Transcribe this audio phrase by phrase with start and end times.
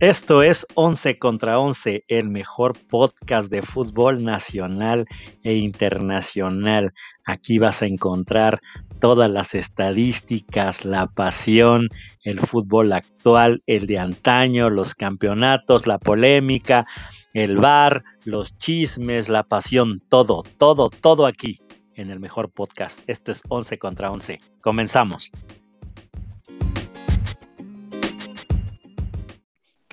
[0.00, 5.06] Esto es 11 contra 11, el mejor podcast de fútbol nacional
[5.44, 6.92] e internacional.
[7.24, 8.60] Aquí vas a encontrar
[9.00, 11.88] todas las estadísticas, la pasión,
[12.24, 16.86] el fútbol actual, el de antaño, los campeonatos, la polémica,
[17.32, 21.60] el bar, los chismes, la pasión, todo, todo, todo aquí
[21.94, 22.98] en el mejor podcast.
[23.06, 24.40] Esto es 11 contra 11.
[24.60, 25.30] Comenzamos.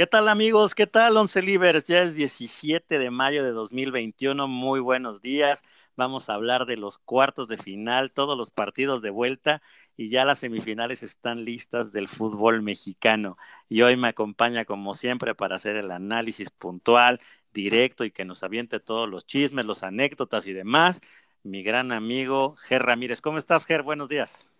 [0.02, 0.74] ¿Qué tal amigos?
[0.74, 1.86] ¿Qué tal Once Livers?
[1.86, 4.48] Ya es 17 de mayo de 2021.
[4.48, 5.62] Muy buenos días.
[5.96, 9.62] Vamos a hablar de los cuartos de final, todos los partidos de vuelta
[9.96, 13.38] y ya las semifinales están listas del fútbol mexicano.
[13.70, 17.22] Y hoy me acompaña como siempre para hacer el análisis puntual,
[17.54, 21.02] directo y que nos aviente todos los chismes, los anécdotas y demás.
[21.44, 23.22] Mi gran amigo Ger Ramírez.
[23.22, 23.84] ¿Cómo estás, Ger?
[23.84, 24.51] Buenos días.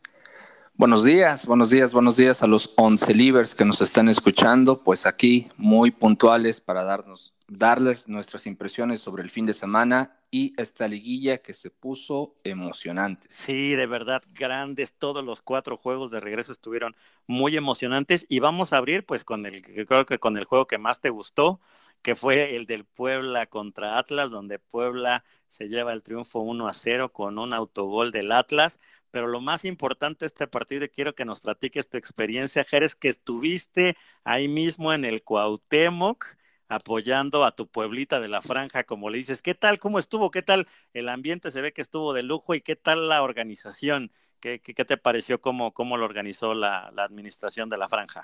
[0.74, 5.06] Buenos días, buenos días, buenos días a los once livers que nos están escuchando, pues
[5.06, 10.88] aquí muy puntuales para darnos, darles nuestras impresiones sobre el fin de semana y esta
[10.88, 13.28] liguilla que se puso emocionante.
[13.30, 16.96] Sí, de verdad, grandes, todos los cuatro juegos de regreso estuvieron
[17.28, 18.26] muy emocionantes.
[18.30, 21.10] Y vamos a abrir pues con el, creo que con el juego que más te
[21.10, 21.60] gustó,
[22.02, 26.74] que fue el del Puebla contra Atlas, donde Puebla se lleva el triunfo 1 a
[26.74, 28.80] 0 con un autogol del Atlas,
[29.12, 32.96] pero lo más importante de este partido, y quiero que nos platiques tu experiencia, Jerez,
[32.96, 36.26] que estuviste ahí mismo en el Cuauhtémoc,
[36.70, 39.42] apoyando a tu pueblita de la franja, como le dices.
[39.42, 39.78] ¿Qué tal?
[39.78, 40.32] ¿Cómo estuvo?
[40.32, 41.52] ¿Qué tal el ambiente?
[41.52, 42.56] Se ve que estuvo de lujo.
[42.56, 44.12] ¿Y qué tal la organización?
[44.40, 48.24] ¿Qué, qué, te pareció cómo, cómo lo organizó la, la administración de la franja?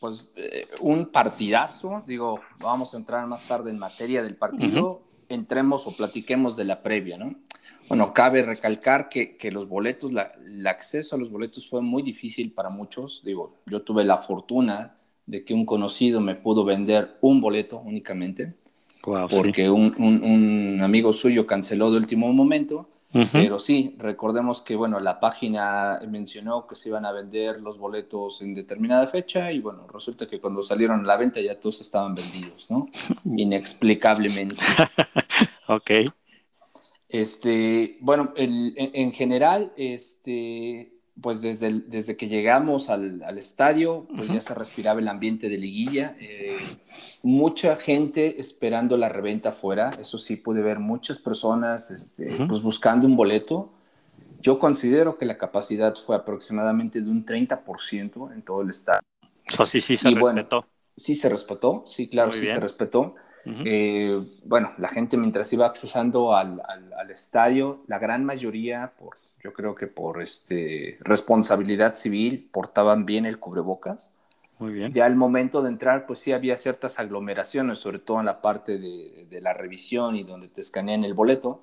[0.00, 2.02] Pues eh, un partidazo.
[2.06, 5.02] Digo, vamos a entrar más tarde en materia del partido.
[5.34, 7.34] Entremos o platiquemos de la previa, ¿no?
[7.88, 12.02] Bueno, cabe recalcar que, que los boletos, la, el acceso a los boletos fue muy
[12.02, 13.22] difícil para muchos.
[13.24, 18.54] Digo, yo tuve la fortuna de que un conocido me pudo vender un boleto únicamente,
[19.02, 22.88] porque un, un, un, amigo suyo canceló de último momento.
[23.32, 28.42] Pero sí, recordemos que bueno, la página mencionó que se iban a vender los boletos
[28.42, 32.16] en determinada fecha y bueno, resulta que cuando salieron a la venta ya todos estaban
[32.16, 32.88] vendidos, ¿no?
[33.36, 34.56] Inexplicablemente.
[35.68, 35.90] ok.
[37.08, 43.38] Este, bueno, el, en, en, general, este, pues desde, el, desde que llegamos al, al
[43.38, 44.34] estadio, pues uh -huh.
[44.34, 46.16] ya se respiraba el ambiente de liguilla.
[46.18, 46.78] Eh,
[47.22, 49.92] mucha gente esperando la reventa afuera.
[49.98, 52.48] Eso sí, pude ver muchas personas este, uh -huh.
[52.48, 53.70] pues buscando un boleto.
[54.40, 59.00] Yo considero que la capacidad fue aproximadamente de un 30% en todo el estadio.
[59.46, 60.60] Eso sí, sí se y respetó.
[60.62, 62.54] Bueno, sí se respetó, sí, claro, Muy sí bien.
[62.56, 63.14] se respetó.
[63.46, 63.62] Uh -huh.
[63.66, 69.18] eh, bueno, la gente mientras iba accesando al, al, al, estadio, la gran mayoría, por,
[69.44, 74.18] yo creo que por este, responsabilidad civil, portaban bien el cubrebocas.
[74.58, 74.90] Muy bien.
[74.90, 78.78] Ya al momento de entrar, pues sí había ciertas aglomeraciones, sobre todo en la parte
[78.78, 81.60] de, de la revisión y donde te escanean el boleto.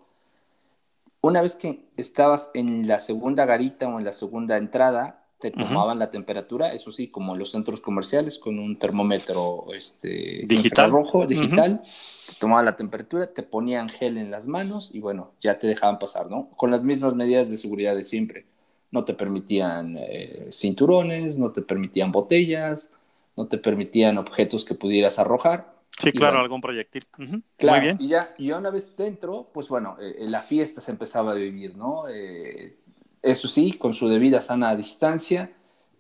[1.22, 5.98] Una vez que estabas en la segunda garita o en la segunda entrada, te tomaban
[5.98, 6.06] uh -huh.
[6.06, 11.26] la temperatura, eso sí, como en los centros comerciales, con un termómetro este, digital rojo,
[11.26, 12.28] digital, uh -huh.
[12.30, 16.00] te tomaban la temperatura, te ponían gel en las manos y bueno, ya te dejaban
[16.00, 16.50] pasar, ¿no?
[16.56, 18.46] Con las mismas medidas de seguridad de siempre.
[18.92, 22.92] No te permitían eh, cinturones, no te permitían botellas,
[23.36, 25.74] no te permitían objetos que pudieras arrojar.
[25.98, 27.04] Sí, claro, bueno, algún proyectil.
[27.18, 27.44] Uh -huh.
[27.58, 27.98] Claro, Muy bien.
[28.00, 31.76] Y ya, y una vez dentro, pues bueno, eh, la fiesta se empezaba a vivir,
[31.76, 32.08] ¿no?
[32.10, 32.78] Eh,
[33.22, 35.52] eso sí, con su debida sana distancia,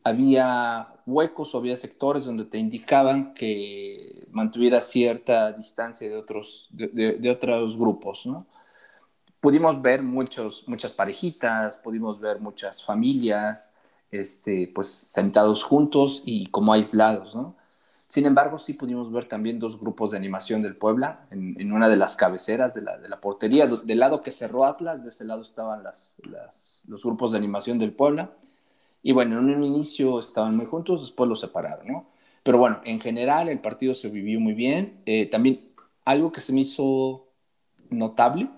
[0.03, 6.87] había huecos o había sectores donde te indicaban que mantuvieras cierta distancia de otros, de,
[7.19, 8.47] de otros grupos, ¿no?
[9.39, 13.75] Pudimos ver muchos, muchas parejitas, pudimos ver muchas familias,
[14.11, 17.55] este, pues sentados juntos y como aislados, ¿no?
[18.11, 21.87] Sin embargo, sí pudimos ver también dos grupos de animación del Puebla en, en una
[21.87, 23.67] de las cabeceras de la, de la, portería.
[23.67, 27.79] Del lado que cerró Atlas, de ese lado estaban las, las, los grupos de animación
[27.79, 28.31] del Puebla.
[29.01, 32.09] Y bueno, en un inicio estaban muy juntos, después los separaron, ¿no?
[32.43, 34.99] Pero bueno, en general el partido se vivió muy bien.
[35.05, 35.69] Eh, también
[36.03, 37.29] algo que se me hizo
[37.89, 38.49] notable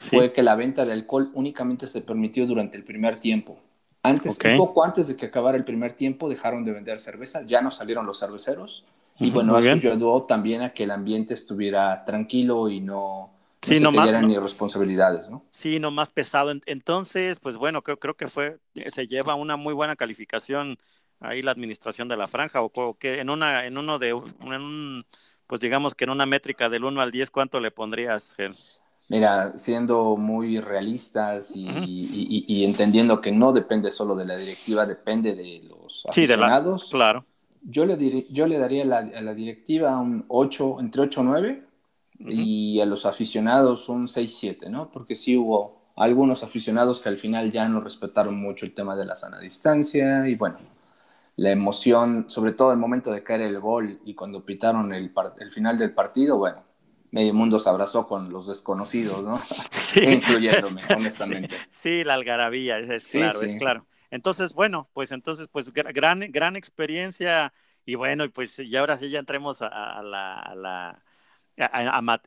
[0.00, 0.16] sí.
[0.16, 3.60] fue que la venta de alcohol únicamente se permitió durante el primer tiempo.
[4.02, 4.52] Antes, okay.
[4.52, 7.70] un poco antes de que acabara el primer tiempo, dejaron de vender cerveza, ya no
[7.70, 8.84] salieron los cerveceros.
[9.18, 13.30] Uh -huh, y bueno, eso ayudó también a que el ambiente estuviera tranquilo y no,
[13.60, 15.44] sí, no, más, ni responsabilidades, ¿no?
[15.50, 16.52] Sí, no más pesado.
[16.66, 20.78] Entonces, pues bueno, creo, creo que fue, se lleva una muy buena calificación
[21.20, 25.06] ahí la administración de la franja, o que en una, en uno de, en un,
[25.46, 28.36] pues digamos que en una métrica del 1 al 10, ¿cuánto le pondrías?
[29.08, 31.84] Mira, siendo muy realistas y, uh -huh.
[31.86, 36.24] y, y, y, entendiendo que no depende solo de la directiva, depende de los sí,
[36.24, 36.90] aficionados.
[36.90, 37.26] De la, claro.
[37.62, 41.64] Yo le, yo le daría a la directiva un 8, entre 8 y 9
[42.20, 44.90] y a los aficionados un 6-7, ¿no?
[44.90, 49.04] Porque sí hubo algunos aficionados que al final ya no respetaron mucho el tema de
[49.04, 50.58] la sana distancia y bueno,
[51.36, 55.50] la emoción, sobre todo el momento de caer el gol y cuando pitaron el, el
[55.50, 56.62] final del partido, bueno,
[57.10, 59.42] medio mundo se abrazó con los desconocidos, ¿no?
[59.70, 60.00] Sí.
[60.00, 61.56] Incluyéndome, honestamente.
[61.70, 63.86] Sí, la algarabía, es, claro, es claro.
[64.10, 67.52] Entonces, bueno, pues entonces, pues gran, gran experiencia
[67.84, 71.02] y bueno, pues y ahora sí ya entremos a, la,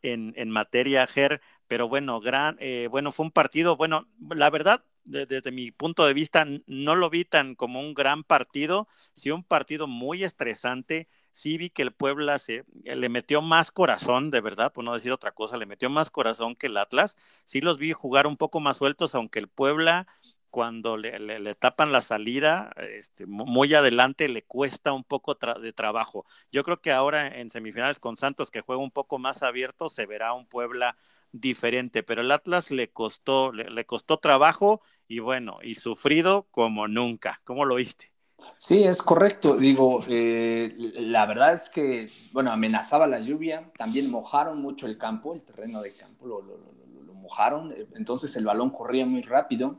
[0.01, 5.51] en, materia, Ger, pero bueno, gran, eh, bueno, fue un partido, bueno, la verdad, desde
[5.51, 9.87] mi punto de vista, no lo vi tan como un gran partido, sí un partido
[9.87, 14.83] muy estresante, sí vi que el Puebla se, le metió más corazón, de verdad, por
[14.83, 18.27] no decir otra cosa, le metió más corazón que el Atlas, sí los vi jugar
[18.27, 20.07] un poco más sueltos, aunque el Puebla
[20.51, 26.25] cuando le, tapan la salida, este, muy adelante le cuesta un poco de trabajo.
[26.51, 30.05] Yo creo que ahora en semifinales con Santos, que juega un poco más abierto, se
[30.05, 30.97] verá un Puebla
[31.31, 37.41] diferente, pero el Atlas le costó, le, costó trabajo y bueno, y sufrido como nunca.
[37.45, 38.10] ¿Cómo lo viste?
[38.55, 39.55] Sí, es correcto.
[39.55, 45.33] Digo, eh, la verdad es que, bueno, amenazaba la lluvia, también mojaron mucho el campo,
[45.33, 49.77] el terreno de campo, lo, lo mojaron, entonces el balón corría muy rápido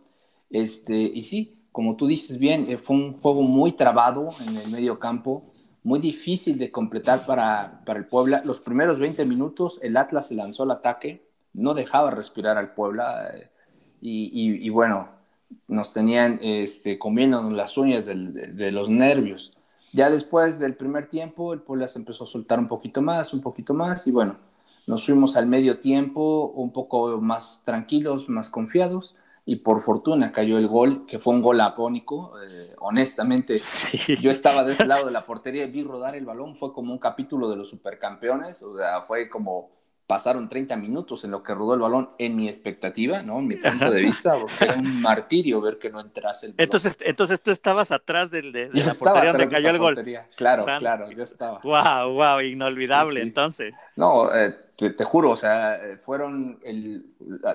[0.53, 4.70] este, y sí, como tú dices bien, eh, fue un juego muy trabado en el
[4.70, 5.43] medio campo,
[5.82, 8.43] muy difícil de completar para, para el Puebla.
[8.44, 13.31] Los primeros 20 minutos el Atlas se lanzó al ataque, no dejaba respirar al Puebla
[13.35, 13.50] eh,
[14.03, 15.08] y, y, bueno,
[15.69, 19.52] nos tenían este, comiéndonos las uñas de, de, los nervios.
[19.93, 23.40] Ya después del primer tiempo, el Puebla se empezó a soltar un poquito más, un
[23.40, 24.37] poquito más, y bueno,
[24.87, 30.56] nos fuimos al medio tiempo un poco más tranquilos, más confiados, y por fortuna cayó
[30.56, 32.32] el gol, que fue un gol apónico.
[32.40, 33.60] Eh, honestamente,
[34.20, 36.93] yo estaba de ese lado de la portería y vi rodar el balón, fue como
[36.93, 39.70] un capítulo de los supercampeones, o sea, fue como
[40.06, 43.38] pasaron 30 minutos en lo que rodó el balón en mi expectativa, ¿no?
[43.38, 46.64] En mi punto de vista, porque era un martirio ver que no entrase el balón.
[46.64, 50.04] Entonces, entonces tú estabas atrás del, de, la portería donde cayó el gol.
[50.37, 51.60] Claro, claro, yo estaba.
[51.62, 53.75] Wow, wow, inolvidable entonces.
[53.96, 57.06] No, eh, te, juro, o sea, eh, fueron, el,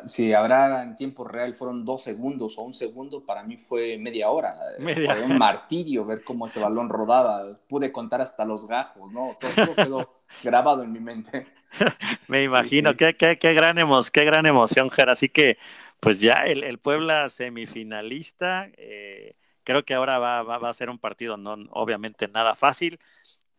[0.05, 4.29] si habrá en tiempo real, fueron dos segundos o un segundo, para mí fue media
[4.29, 4.55] hora.
[4.79, 5.15] Media.
[5.15, 7.57] Fue un martirio ver cómo ese balón rodaba.
[7.67, 9.37] Pude contar hasta los gajos, ¿no?
[9.39, 11.47] Todo, quedó grabado en mi mente.
[12.27, 15.09] Me imagino, Qué, qué, qué, gran emoción, qué gran emoción, Ger.
[15.09, 15.57] Así que,
[15.99, 20.89] pues ya el, el Puebla semifinalista, eh, creo que ahora va, va, va, a ser
[20.89, 22.99] un partido, no, obviamente nada fácil,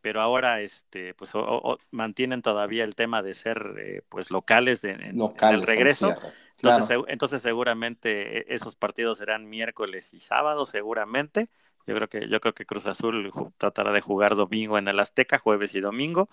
[0.00, 1.32] pero ahora este pues
[1.90, 6.14] mantienen todavía el tema de ser eh, pues locales, en, el regreso.
[6.56, 11.48] Entonces, entonces seguramente e, esos partidos serán miércoles y sábado seguramente.
[11.86, 15.38] Yo creo que yo creo que Cruz Azul tratará de jugar domingo en el Azteca,
[15.38, 16.28] jueves y domingo.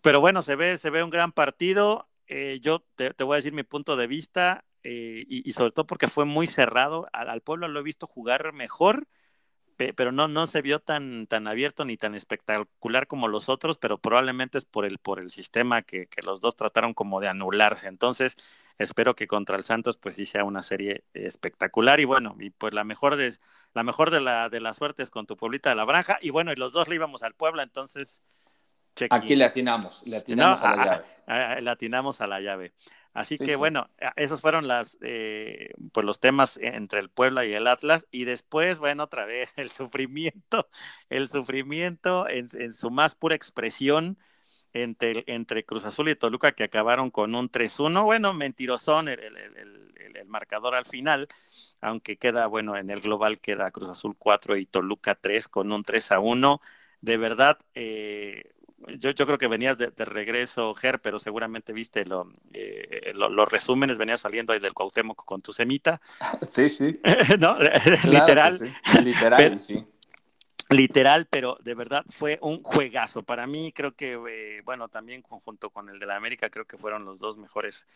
[0.00, 2.08] Pero bueno, se ve se ve un gran partido.
[2.26, 6.08] Eh, yo te, voy a decir mi punto de vista eh, y, sobre todo porque
[6.08, 7.08] fue muy cerrado.
[7.12, 9.08] Al, pueblo lo he visto jugar mejor
[9.96, 13.98] pero no, no se vio tan, tan abierto ni tan espectacular como los otros, pero
[13.98, 17.88] probablemente es por el, por el sistema que, que, los dos trataron como de anularse.
[17.88, 18.36] Entonces,
[18.78, 22.74] espero que contra el Santos pues sí sea una serie espectacular y bueno, y pues
[22.74, 23.34] la mejor de,
[23.74, 26.52] la mejor de la, de las suertes con tu pueblita de la Branja y bueno,
[26.52, 28.22] y los dos le íbamos al Puebla, entonces...
[29.10, 31.60] Aquí le atinamos, le atinamos a la llave.
[31.62, 32.72] le atinamos a la llave.
[33.12, 37.66] Así que bueno, esos fueron las, eh, pues los temas entre el Puebla y el
[37.66, 38.06] Atlas.
[38.10, 40.68] Y después, bueno, otra vez el sufrimiento,
[41.08, 44.18] el sufrimiento en, su más pura expresión
[44.72, 48.04] entre, entre Cruz Azul y Toluca que acabaron con un 3-1.
[48.04, 51.26] Bueno, mentirosón el, el, el, marcador al final,
[51.80, 55.82] aunque queda, bueno, en el global queda Cruz Azul 4 y Toluca 3 con un
[55.84, 56.60] 3-1.
[57.00, 58.44] De verdad, eh,
[58.98, 62.04] yo, yo creo que venías de, regreso, Ger, pero seguramente viste
[62.52, 66.00] eh, lo, los resúmenes, venías saliendo ahí del Cuauhtémoc con tu semita.
[66.48, 67.00] Sí, sí.
[67.38, 67.56] ¿No?
[68.04, 68.58] Literal.
[69.02, 69.84] Literal, sí.
[70.70, 73.24] Literal, pero de verdad fue un juegazo.
[73.24, 76.78] Para mí creo que, eh, bueno, también junto con el de la América, creo que
[76.78, 77.86] fueron los dos mejores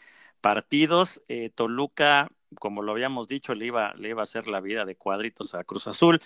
[0.41, 1.23] partidos.
[1.29, 4.97] Eh, Toluca, como lo habíamos dicho, le iba, le iba a hacer la vida de
[4.97, 6.21] cuadritos a Cruz Azul.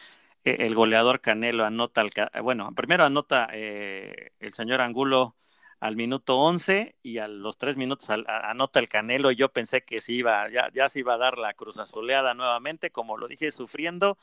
[0.48, 5.36] E-, el goleador Canelo anota, el, bueno, primero anota eh, el señor Angulo
[5.80, 9.30] al minuto 11 y a los tres minutos anota el Canelo.
[9.30, 12.90] Yo pensé que se iba, ya, ya se iba a dar la cruz azuleada nuevamente,
[12.90, 14.18] como lo dije, sufriendo.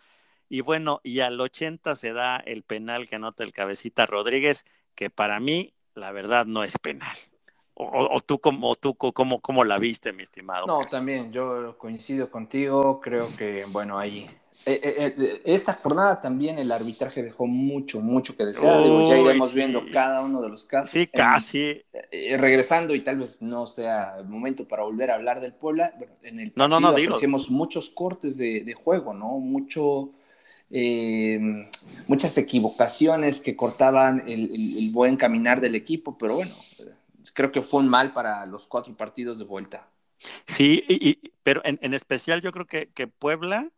[0.50, 4.66] Y bueno, y al 80 se da el penal que anota el cabecita Rodríguez,
[4.96, 7.16] que para mí, la verdad, no es penal.
[7.78, 10.66] O, tú, como, tú cómo, cómo la viste, mi estimado.
[10.66, 13.02] No, también yo coincido contigo.
[13.02, 14.30] Creo que, bueno, ahí
[14.68, 18.84] eh, eh, eh, esta jornada también el arbitraje dejó mucho, mucho que desear.
[19.08, 20.92] ya iremos viendo cada uno de los casos.
[20.92, 21.84] Sí, casi.
[22.12, 25.94] regresando, y tal vez no sea el momento para volver a hablar del Puebla,
[26.24, 29.38] en el partido no, apreciamos muchos cortes de, juego, ¿no?
[29.38, 30.10] Mucho,
[32.08, 36.56] muchas equivocaciones que cortaban el, buen caminar del equipo, pero bueno,
[37.34, 39.88] creo que fue un mal para los cuatro partidos de vuelta.
[40.48, 43.70] Sí, y, pero en, especial yo creo que, que Puebla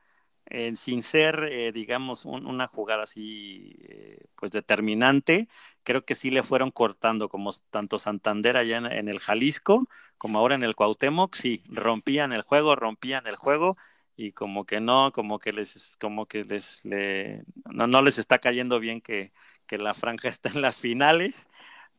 [0.76, 5.48] sin ser, eh, digamos, una jugada así, eh, pues determinante,
[5.84, 9.88] creo que sí le fueron cortando, como tanto Santander allá en, el Jalisco,
[10.18, 13.78] como ahora en el Cuauhtémoc, sí, rompían el juego, rompían el juego,
[14.16, 18.80] y como que no, como que les, como que les, no, no, les está cayendo
[18.80, 19.32] bien que,
[19.68, 21.48] que la franja está en las finales,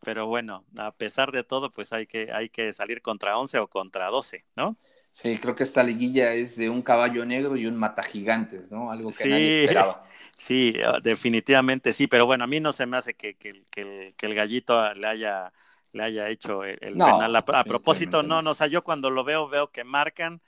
[0.01, 3.69] pero bueno, a pesar de todo, pues hay que, hay que salir contra 11 o
[3.69, 4.77] contra 12, ¿no?
[5.21, 8.93] Sí, creo que esta liguilla es de un caballo negro y un mata gigantes, ¿no?
[8.93, 10.05] Algo que nadie esperaba.
[10.37, 14.15] Sí, ah, definitivamente sí, pero bueno, a mí no se me hace que, que, que,
[14.21, 15.53] el, gallito le haya,
[15.91, 17.35] le haya hecho el, penal.
[17.35, 20.41] A, propósito, no, no, o sea, yo cuando lo veo, veo que marcan,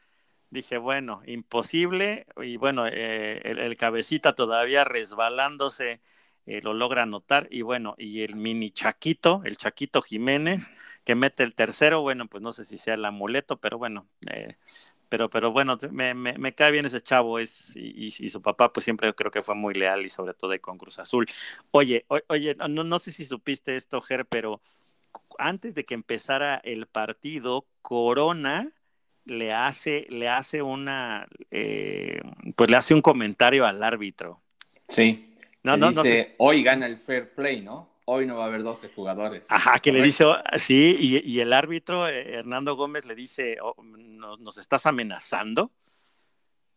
[0.50, 6.00] dije, bueno, imposible, y bueno, eh, el, cabecita todavía resbalándose
[6.46, 10.70] eh, lo logra anotar, y bueno, y el mini Chaquito, el Chaquito Jiménez,
[11.10, 14.54] que mete el tercero, bueno, pues no sé si sea el amuleto, pero bueno, eh,
[15.08, 19.12] pero, pero bueno, me, me, cae bien ese chavo, es, y, su papá pues siempre
[19.12, 21.26] creo que fue muy leal y sobre todo con Cruz Azul.
[21.72, 24.62] Oye, oye, no, no sé si supiste esto, Ger, pero
[25.36, 28.70] antes de que empezara el partido, Corona
[29.24, 32.20] le hace, le hace una, eh,
[32.54, 34.42] pues le hace un comentario al árbitro.
[34.86, 35.34] Sí.
[35.64, 37.89] No, no, dice, hoy gana el fair play, ¿no?
[38.10, 39.50] Hoy no va a haber 12 jugadores.
[39.50, 40.24] Ajá, que le dice,
[40.56, 45.70] sí, y, el árbitro, eh, Hernando Gómez, le dice, oh, ¿nos, estás amenazando?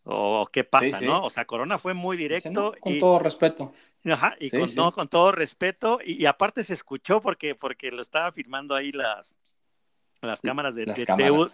[0.03, 1.23] ¿O qué pasa, no?
[1.23, 2.75] O sea, Corona fue muy directo.
[2.79, 3.73] con todo respeto.
[4.05, 5.99] Ajá, y con, todo, con, todo, respeto.
[6.05, 9.37] Y, aparte se escuchó porque, porque lo estaba firmando ahí las,
[10.29, 10.85] las cámaras de,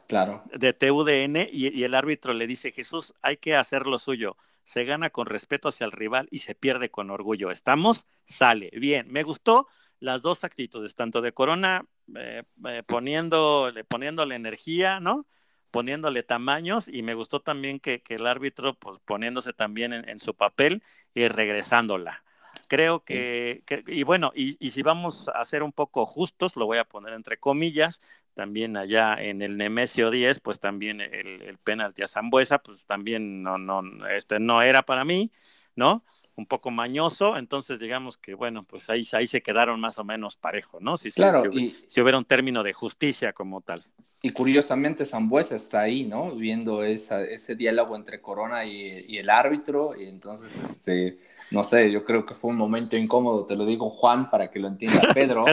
[0.07, 0.43] claro.
[0.53, 4.38] de TUDN y, y, el árbitro le dice, Jesús, hay que hacer lo suyo
[4.69, 7.49] se gana con respeto hacia el rival y se pierde con orgullo.
[7.49, 8.05] ¿Estamos?
[8.25, 8.69] Sale.
[8.73, 9.67] Bien, me gustó
[9.99, 11.85] las dos actitudes, tanto de Corona
[12.15, 15.25] eh, eh, poniéndole, poniéndole energía, ¿no?
[15.71, 20.83] Poniéndole tamaños y me gustó también que, el árbitro, pues poniéndose también en, su papel
[21.15, 22.23] y regresándola.
[22.69, 26.77] Creo que, y bueno, y, y, si vamos a ser un poco justos, lo voy
[26.77, 27.99] a poner entre comillas,
[28.35, 33.41] también allá en el Nemesio 10, pues también el, el penalti a Zambuesa, pues también
[33.41, 35.31] no, no, este no era para mí,
[35.75, 36.03] ¿no?
[36.35, 40.38] Un poco mañoso, entonces digamos que bueno, pues ahí, ahí se quedaron más o menos
[40.38, 40.95] parejos, ¿no?
[40.95, 43.83] Si, claro, si, si, hubiera un término de justicia como tal.
[44.21, 46.35] Y curiosamente Zambuesa está ahí, ¿no?
[46.35, 51.17] Viendo esa, ese diálogo entre Corona y, y el árbitro, y entonces este
[51.51, 54.60] no sé, yo creo que fue un momento incómodo, te lo digo Juan para que
[54.60, 55.46] lo entienda Pedro.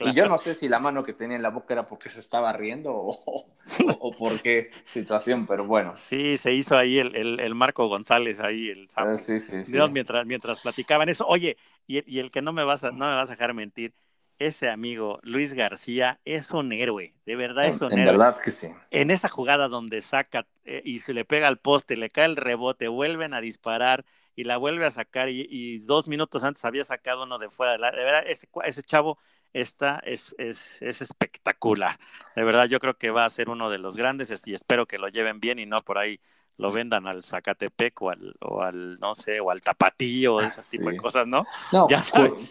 [0.00, 2.20] Y yo no sé si la mano que tenía en la boca era porque se
[2.20, 5.92] estaba riendo o, por qué situación, pero bueno.
[5.96, 11.08] Sí, se hizo ahí el, Marco González, ahí el ah, sí, sí, Mientras, mientras platicaban
[11.08, 11.26] eso.
[11.26, 13.94] Oye, y, el que no me, vas a, no me vas a dejar mentir,
[14.38, 18.00] ese amigo Luis García es un héroe, de verdad es un héroe.
[18.00, 18.68] En verdad que sí.
[18.90, 22.36] En esa jugada donde saca eh, y se le pega al poste, le cae el
[22.36, 24.04] rebote, vuelven a disparar
[24.36, 27.72] y la vuelve a sacar y, dos minutos antes había sacado uno de fuera.
[27.72, 29.18] De, de verdad, ese, ese chavo
[29.52, 31.98] está, es, es, es, espectacular.
[32.34, 34.98] De verdad, yo creo que va a ser uno de los grandes y espero que
[34.98, 36.20] lo lleven bien y no por ahí
[36.56, 40.88] lo vendan al Zacatepec o al, o al no sé, o al Tapatío, ese tipo
[40.88, 41.44] de cosas, ¿no?
[41.72, 42.00] No, ya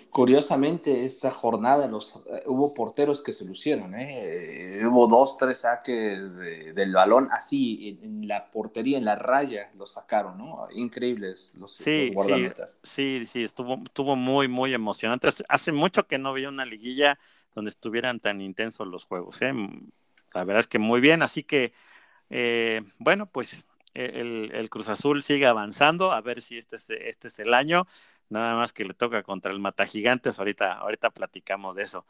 [0.09, 4.79] curiosamente esta jornada los, eh, hubo porteros que se lucieron, ¿eh?
[4.79, 4.85] ¿eh?
[4.85, 10.37] hubo dos, tres saques del balón así en, la portería, en la raya, los sacaron,
[10.37, 10.67] ¿no?
[10.73, 12.81] Increíbles los, sí, guardametas.
[12.83, 15.29] Sí, sí, estuvo, estuvo muy, muy emocionante.
[15.47, 17.19] Hace mucho que no veía una liguilla
[17.55, 19.53] donde estuvieran tan intensos los juegos, ¿eh?
[20.33, 21.73] La verdad es que muy bien, así que,
[22.97, 27.39] bueno, pues e-, el, Cruz Azul sigue avanzando, a ver si este es, este es
[27.39, 27.87] el año,
[28.29, 32.05] nada más que le toca contra el Mata Gigantes, ahorita, ahorita platicamos de eso.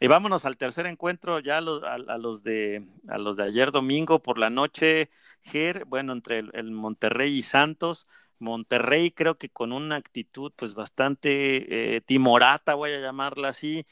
[0.00, 4.38] Y vámonos al tercer encuentro, ya a los, de, a los de ayer domingo por
[4.38, 5.10] la noche,
[5.42, 8.06] Ger, bueno, entre el, Monterrey y Santos.
[8.38, 13.86] Monterrey creo que con una actitud pues bastante eh, timorata, voy a llamarla así,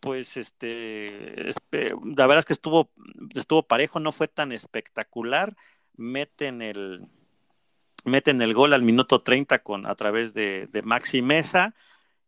[0.00, 2.90] pues este, la verdad es que estuvo,
[3.34, 5.56] estuvo parejo, no fue tan espectacular,
[5.96, 7.08] meten el,
[8.04, 11.74] meten el gol al minuto 30 con, a través de, de Maxi Mesa.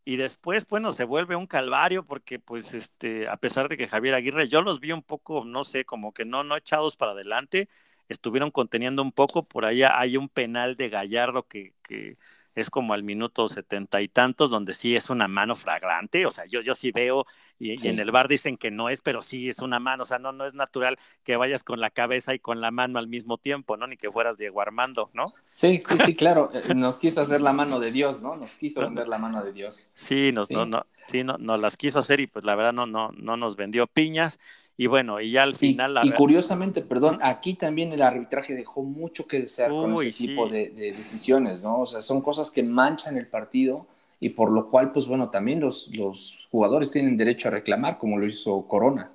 [0.05, 4.15] Y después, bueno, se vuelve un calvario porque, pues, este, a pesar de que Javier
[4.15, 7.69] Aguirre, yo los vi un poco, no sé, como que no, no echados para adelante.
[8.09, 12.17] estuvieron conteniendo un poco, por ahí hay un penal de Gallardo que, que
[12.55, 16.47] es como al minuto setenta y tantos, donde sí es una mano fragrante, o sea,
[16.47, 17.27] yo, yo sí veo,
[17.59, 20.19] y, en el bar dicen que no es, pero sí es una mano, o sea,
[20.19, 23.39] no, no es natural que vayas con la cabeza y con la mano al mismo
[23.39, 23.87] tiempo, ¿no?
[23.87, 25.35] Ni que fueras Diego Armando, ¿no?
[25.51, 28.37] Sí, sí, sí, claro, eh, nos quiso hacer la mano de Dios, ¿no?
[28.37, 29.91] Nos quiso vender la mano de Dios.
[29.95, 32.87] Sí, nos, No, no, sí, no, nos las quiso hacer y pues la verdad no,
[32.87, 34.39] no, no nos vendió piñas.
[34.81, 35.99] Y bueno, y ya al final...
[36.05, 40.69] Y, curiosamente, perdón, aquí también el arbitraje dejó mucho que desear con ese tipo de,
[40.97, 41.81] decisiones, ¿no?
[41.81, 43.89] O sea, son cosas que manchan el partido
[44.21, 48.19] y por lo cual, pues bueno, también los, los jugadores tienen derecho a reclamar, como
[48.19, 49.11] lo hizo Corona.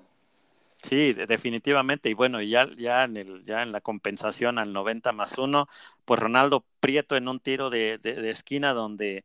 [0.82, 2.10] Sí, definitivamente.
[2.10, 5.68] Y bueno, ya, ya, en el, ya en la compensación al 90 más 1,
[6.06, 9.24] pues Ronaldo Prieto en un tiro de, de esquina donde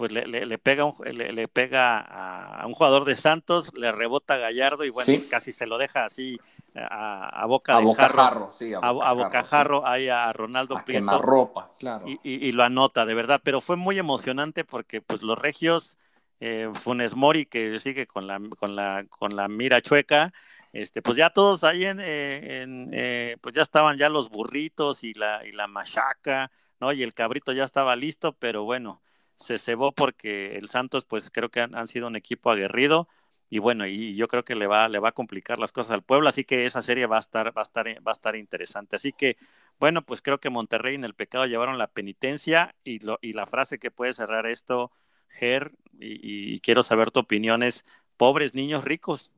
[0.00, 4.38] pues le, le, pega, un, le, pega a, un jugador de Santos, le rebota a
[4.38, 6.38] Gallardo y bueno, casi se lo deja así
[6.74, 12.06] a, boca de jarro, sí, a, bocajarro ahí a Ronaldo a Prieto ropa, claro.
[12.06, 15.98] Y, lo anota, de verdad, pero fue muy emocionante porque pues los regios,
[16.40, 20.32] eh, Funes Mori que sigue con la, con la, con la mira chueca,
[20.72, 25.14] este, pues ya todos ahí en, eh, eh, pues ya estaban ya los burritos y
[25.14, 26.92] la, y la machaca, ¿no?
[26.92, 29.02] Y el cabrito ya estaba listo, pero bueno,
[29.40, 33.08] se cebó porque el Santos, pues creo que han, sido un equipo aguerrido
[33.52, 36.02] y bueno, y yo creo que le va, le va a complicar las cosas al
[36.02, 38.94] pueblo, así que esa serie va a estar, va a estar, va a estar interesante.
[38.94, 39.36] Así que,
[39.80, 43.46] bueno, pues creo que Monterrey en el pecado llevaron la penitencia y, lo, y la
[43.46, 44.92] frase que puede cerrar esto,
[45.26, 47.84] Ger, y, quiero saber tu opinión es,
[48.16, 49.32] pobres niños ricos.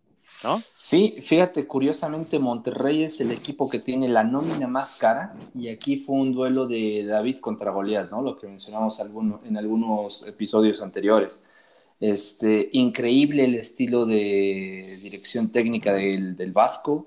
[0.44, 0.62] ¿no?
[0.74, 5.96] Sí, fíjate, curiosamente Monterrey es el equipo que tiene la nómina más cara y aquí
[5.96, 8.22] fue un duelo de David contra Goliat, ¿no?
[8.22, 11.44] Lo que mencionamos en algunos episodios anteriores.
[12.02, 17.06] Este, increíble el estilo de dirección técnica del, Vasco.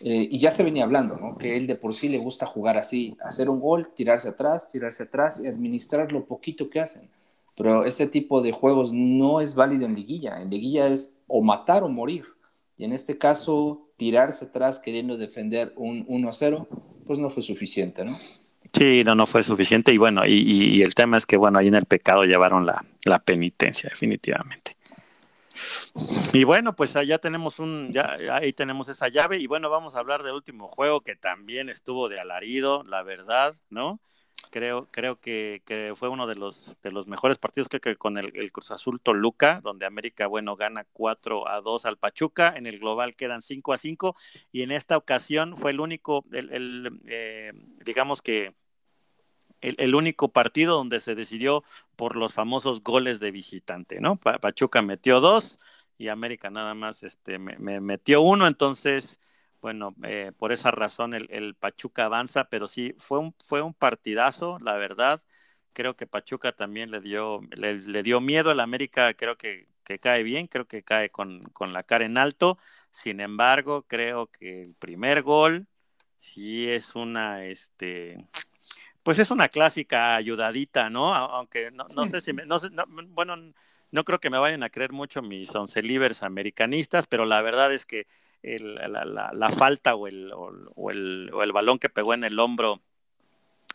[0.00, 1.38] Eh, y ya se venía hablando.
[1.38, 5.04] Que él de por sí le gusta jugar así, hacer un gol, tirarse atrás, tirarse
[5.04, 7.08] atrás y administrar lo poquito que hacen.
[7.56, 10.42] Pero este tipo de juegos no es válido en liguilla.
[10.42, 12.26] En liguilla es o matar o morir.
[12.76, 16.66] Y en este caso, tirarse atrás queriendo defender un 1-0,
[17.06, 18.12] pues no fue suficiente, ¿no?
[18.76, 19.90] Sí, no, no fue suficiente.
[19.94, 22.84] Y bueno, y, el tema es que, bueno, ahí en el pecado llevaron la,
[23.24, 24.76] penitencia, definitivamente.
[26.34, 29.38] Y bueno, pues allá tenemos un, ya ahí tenemos esa llave.
[29.38, 33.56] Y bueno, vamos a hablar del último juego que también estuvo de alarido, la verdad,
[33.70, 33.98] ¿no?
[34.50, 35.62] Creo, creo que,
[35.96, 39.60] fue uno de los, de los mejores partidos, creo que con el, Cruz Azul Toluca,
[39.62, 43.78] donde América, bueno, gana 4 a 2 al Pachuca, en el global quedan 5 a
[43.78, 44.14] 5,
[44.52, 47.52] y en esta ocasión fue el único, el, eh,
[47.84, 48.54] digamos que
[49.76, 51.64] el, único partido donde se decidió
[51.96, 54.16] por los famosos goles de visitante, ¿no?
[54.16, 55.60] Pachuca metió dos
[55.98, 59.18] y América nada más este, me metió uno, entonces
[59.66, 64.58] bueno, eh, por esa razón el, Pachuca avanza, pero sí, fue un, fue un partidazo,
[64.60, 65.22] la verdad.
[65.72, 68.52] Creo que Pachuca también le dio, le, dio miedo.
[68.52, 72.16] El América creo que, que, cae bien, creo que cae con, con la cara en
[72.18, 72.58] alto.
[72.92, 75.66] Sin embargo, creo que el primer gol
[76.18, 78.24] sí es una, este,
[79.06, 81.14] pues es una clásica ayudadita, ¿no?
[81.14, 82.70] Aunque no, no sé si, me, no sé,
[83.10, 83.36] bueno,
[83.92, 87.72] no creo que me vayan a creer mucho mis once livers americanistas, pero la verdad
[87.72, 88.08] es que
[88.42, 92.82] la, falta o el, o, el, o el balón que pegó en el hombro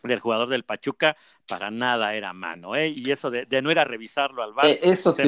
[0.04, 1.16] del jugador del Pachuca
[1.48, 2.94] para nada era mano, ¿eh?
[2.96, 5.24] Y eso de, no ir a revisarlo al bar, eh, eso se,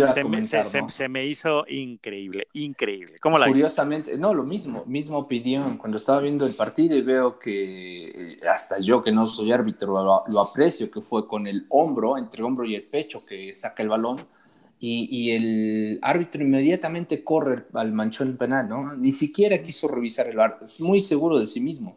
[1.10, 3.18] me, hizo increíble, increíble.
[3.20, 5.78] ¿Cómo la Curiosamente, no, lo mismo, mismo opinión.
[5.78, 10.04] Cuando estaba viendo el partido y veo que eh, hasta yo que no soy árbitro
[10.04, 13.84] lo, lo aprecio, que fue con el hombro, entre hombro y el pecho que saca
[13.84, 14.26] el balón
[14.86, 18.94] y, el árbitro inmediatamente corre al manchón penal, ¿no?
[18.96, 21.96] Ni siquiera quiso revisar el bar, es muy seguro de sí mismo.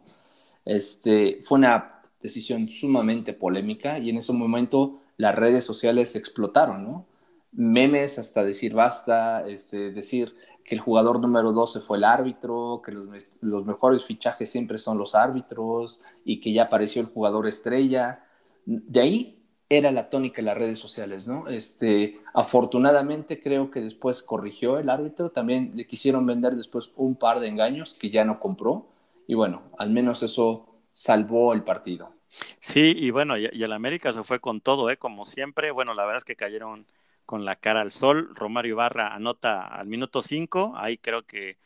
[0.63, 7.05] Este, fue una decisión sumamente polémica y en ese momento las redes sociales explotaron, ¿no?
[7.51, 12.91] Memes hasta decir basta, este, decir que el jugador número 12 fue el árbitro, que
[12.91, 13.07] los,
[13.41, 18.23] los mejores fichajes siempre son los árbitros y que ya apareció el jugador estrella.
[18.65, 19.37] De ahí
[19.69, 21.47] era la tónica en las redes sociales, ¿no?
[21.47, 27.39] Este, afortunadamente creo que después corrigió el árbitro, también le quisieron vender después un par
[27.39, 28.87] de engaños que ya no compró
[29.27, 30.65] y bueno, al menos eso
[30.97, 32.11] salvó el partido.
[32.59, 34.97] Sí, y bueno, y, el América se fue con todo, ¿eh?
[34.97, 36.87] Como siempre, bueno, la verdad es que cayeron
[37.25, 38.31] con la cara al sol.
[38.33, 41.57] Romario Ibarra anota al minuto 5, ahí creo que,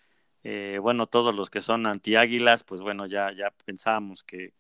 [0.44, 4.54] eh, bueno, todos los que son antiáguilas, pues bueno, ya, ya pensábamos que,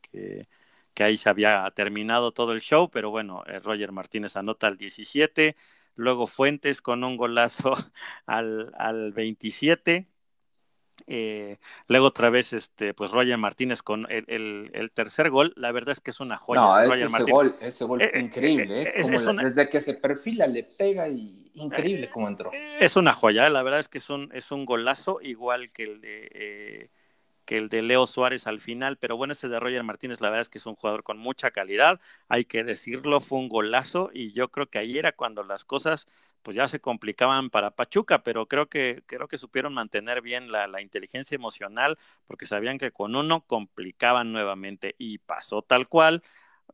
[0.93, 4.77] que ahí se había terminado todo el show, pero bueno, eh, Roger Martínez anota al
[4.77, 5.55] 17,
[5.95, 7.73] luego Fuentes con un golazo
[8.25, 10.07] al, al 27,
[11.07, 16.01] Eh, luego otra vez, este, pues Roger Martínez con el, tercer gol, la verdad es
[16.01, 16.61] que es una joya.
[16.61, 19.03] No, ese, gol, ese gol eh, increíble, eh,
[19.41, 22.51] desde que se perfila le pega y increíble como entró.
[22.79, 26.01] Es una joya, la verdad es que es un, es un golazo, igual que el
[26.01, 26.89] de
[27.45, 30.43] que el de Leo Suárez al final, pero bueno, ese de Roger Martínez, la verdad
[30.43, 34.31] es que es un jugador con mucha calidad, hay que decirlo, fue un golazo y
[34.31, 36.07] yo creo que ahí era cuando las cosas
[36.41, 40.81] pues ya se complicaban para Pachuca, pero creo que, creo que supieron mantener bien la,
[40.81, 46.23] inteligencia emocional porque sabían que con uno complicaban nuevamente y pasó tal cual.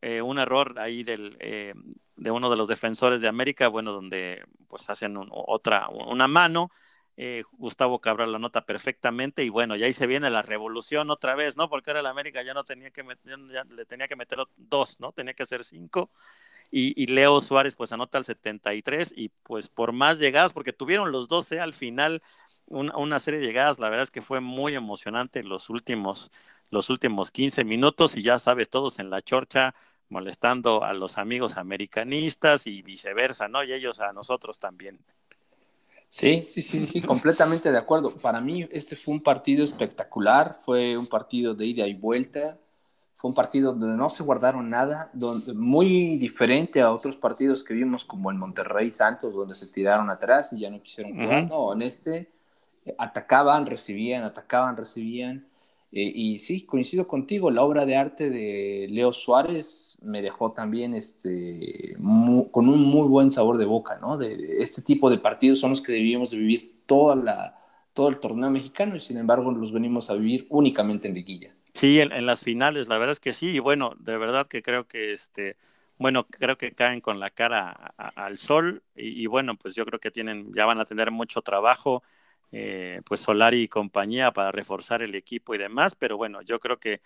[0.00, 1.74] Eh, un error ahí del, eh,
[2.16, 6.70] de uno de los defensores de América, bueno, donde pues hacen otra, una mano,
[7.16, 11.34] eh, Gustavo Cabral la nota perfectamente y bueno, ya ahí se viene la revolución otra
[11.34, 11.68] vez, ¿no?
[11.68, 15.00] Porque ahora el América ya no tenía que meter, ya le tenía que meter dos,
[15.00, 15.12] ¿no?
[15.12, 16.10] Tenía que hacer cinco
[16.70, 21.28] y, Leo Suárez pues anota el 73 y pues por más llegadas, porque tuvieron los
[21.28, 22.22] 12 al final
[22.66, 26.30] una, serie de llegadas, la verdad es que fue muy emocionante los últimos,
[26.70, 29.74] los últimos 15 minutos y ya sabes, todos en la chorcha
[30.10, 33.62] molestando a los amigos americanistas y viceversa, ¿no?
[33.64, 34.98] Y ellos a nosotros también.
[36.08, 38.14] Sí, sí, sí, sí, completamente de acuerdo.
[38.14, 42.58] Para mí este fue un partido espectacular, fue un partido de ida y vuelta
[43.18, 47.74] fue un partido donde no se guardaron nada, donde, muy diferente a otros partidos que
[47.74, 51.48] vimos como el Monterrey Santos, donde se tiraron atrás y ya no quisieron jugar.
[51.48, 52.30] No, en este
[52.84, 55.48] eh, atacaban, recibían, atacaban, recibían.
[55.90, 60.94] Eh, y sí, coincido contigo, la obra de arte de Leo Suárez me dejó también
[60.94, 61.96] este,
[62.52, 64.16] con un muy buen sabor de boca, ¿no?
[64.16, 67.58] De, este tipo de partidos son los que debíamos de vivir toda la,
[67.94, 71.57] todo el torneo mexicano y sin embargo los venimos a vivir únicamente en liguilla.
[71.78, 74.88] Sí, en, las finales, la verdad es que sí, y bueno, de verdad que creo
[74.88, 75.56] que este,
[75.96, 80.10] bueno, creo que caen con la cara al sol, y, bueno, pues yo creo que
[80.10, 82.02] tienen, ya van a tener mucho trabajo,
[82.50, 86.80] eh, pues Solari y compañía para reforzar el equipo y demás, pero bueno, yo creo
[86.80, 87.00] que,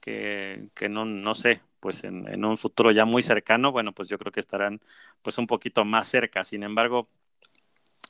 [0.00, 4.08] que, que no, no sé, pues en, en, un futuro ya muy cercano, bueno, pues
[4.10, 4.80] yo creo que estarán
[5.22, 6.44] pues un poquito más cerca.
[6.44, 7.08] Sin embargo,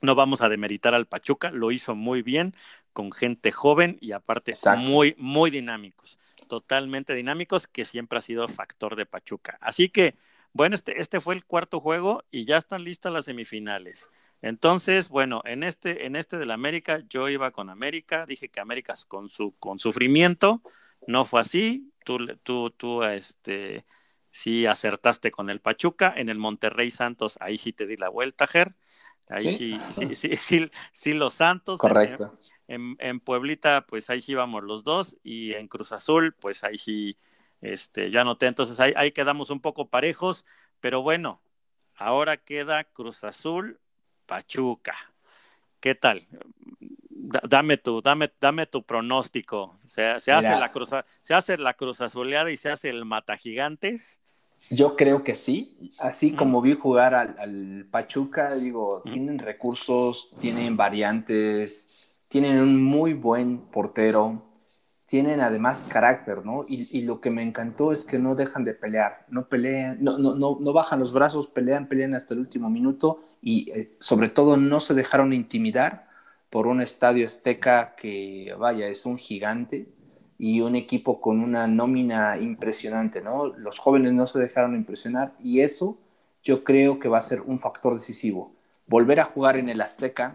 [0.02, 2.54] no vamos a demeritar al Pachuca, lo hizo muy bien,
[2.98, 8.96] con gente joven y aparte muy, muy dinámicos, totalmente dinámicos, que siempre ha sido factor
[8.96, 9.56] de Pachuca.
[9.60, 10.16] Así que,
[10.52, 14.10] bueno, este, este fue el cuarto juego y ya están listas las semifinales.
[14.42, 18.94] Entonces, bueno, en este, en este del América, yo iba con América, dije que América
[19.06, 20.60] con su, con sufrimiento,
[21.06, 23.84] no fue así, tú, tú, tú, este,
[24.28, 28.48] sí acertaste con el Pachuca, en el Monterrey Santos, ahí sí te di la vuelta,
[28.48, 28.74] Ger.
[29.28, 31.78] Ahí sí, sí, sí, sí, sí, los Santos.
[31.78, 32.36] Correcto.
[32.68, 35.16] En, en, Pueblita, pues ahí sí vamos los dos.
[35.24, 37.16] Y en Cruz Azul, pues ahí sí,
[37.60, 38.46] este, ya noté.
[38.46, 40.46] Entonces ahí, ahí quedamos un poco parejos.
[40.80, 41.40] Pero bueno,
[41.96, 43.80] ahora queda Cruz Azul,
[44.26, 44.94] Pachuca.
[45.80, 46.26] ¿Qué tal?
[47.10, 49.74] Dame tu, dame, dame tu pronóstico.
[49.86, 50.90] Se, se hace la cruz,
[51.22, 54.20] se hace la cruz azuleada y se hace el mata gigantes.
[54.70, 61.90] Yo creo que sí, así como vi jugar al, Pachuca, digo, tienen recursos, tienen variantes,
[62.28, 64.42] tienen un muy buen portero,
[65.06, 66.66] tienen además carácter, ¿no?
[66.68, 71.00] Y, lo que me encantó es que no dejan de pelear, no pelean, no, bajan
[71.00, 75.32] los brazos, pelean, pelean hasta el último minuto y eh, sobre todo no se dejaron
[75.32, 76.08] intimidar
[76.50, 79.88] por un estadio azteca que, vaya, es un gigante
[80.38, 83.46] y un equipo con una nómina impresionante, ¿no?
[83.46, 85.98] Los jóvenes no se dejaron impresionar y eso
[86.42, 88.52] yo creo que va a ser un factor decisivo.
[88.86, 90.34] Volver a jugar en el Azteca,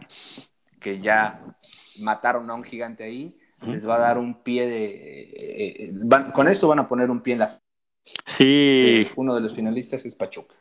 [0.83, 1.41] que ya
[1.97, 4.85] mataron a un gigante ahí, les va a dar un pie de...
[4.85, 5.93] Eh, eh,
[6.33, 7.59] con eso van a poner un pie en la...
[8.25, 9.07] Sí.
[9.15, 10.53] uno de los finalistas es Pachuca.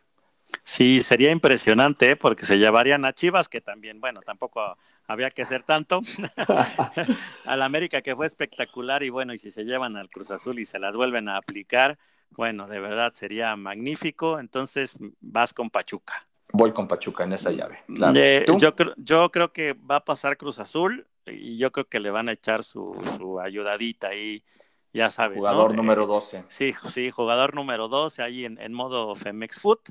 [0.62, 2.16] Sí, sería impresionante ¿eh?
[2.16, 6.02] porque se llevarían a Chivas, que también, bueno, tampoco había que ser tanto,
[7.44, 10.64] al América que fue espectacular y bueno, y si se llevan al Cruz Azul y
[10.64, 11.98] se las vuelven a aplicar,
[12.36, 14.38] bueno, de verdad sería magnífico.
[14.38, 16.28] Entonces vas con Pachuca.
[16.52, 17.82] Voy con Pachuca en esa llave.
[17.88, 22.10] yo, creo, yo creo que va a pasar Cruz Azul y yo creo que le
[22.10, 24.44] van a echar su, su ayudadita ahí
[24.92, 25.38] ya sabes.
[25.38, 26.44] Jugador número 12.
[26.48, 29.88] sí, sí, jugador número 12 ahí en, en modo Femex Foot.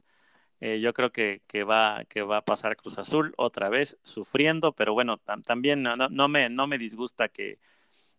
[0.60, 4.94] Eh, yo creo que, va, que va a pasar Cruz Azul otra vez sufriendo, pero
[4.94, 7.58] bueno, también no, no, me, no me disgusta que,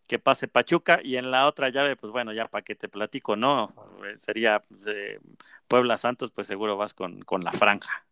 [0.07, 3.37] que pase Pachuca y en la otra llave, pues bueno, ya para que te platico,
[3.37, 3.73] ¿no?
[4.05, 4.89] Eh, sería pues,
[5.69, 8.05] Puebla Santos, pues seguro vas con, con la franja.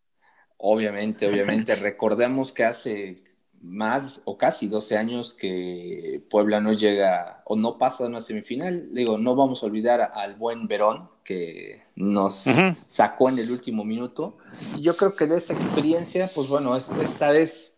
[0.64, 1.74] Obviamente, obviamente.
[1.74, 3.16] Recordemos que hace
[3.60, 8.94] más o casi 12 años que Puebla no llega o no pasa a una semifinal.
[8.94, 12.46] Digo, no vamos a olvidar al buen Verón que nos
[12.86, 14.38] sacó en el último minuto.
[14.76, 17.76] Y yo creo que de esa experiencia, pues bueno, esta vez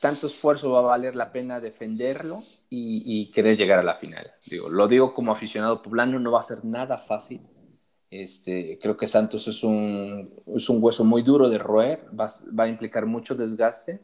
[0.00, 4.32] tanto esfuerzo va a valer la pena defenderlo y, querer llegar a la final.
[4.46, 7.42] Digo, lo digo como aficionado poblano, no va a ser nada fácil.
[8.12, 12.26] Este, creo que Santos es un, es un hueso muy duro de roer, va,
[12.58, 14.02] va, a implicar mucho desgaste,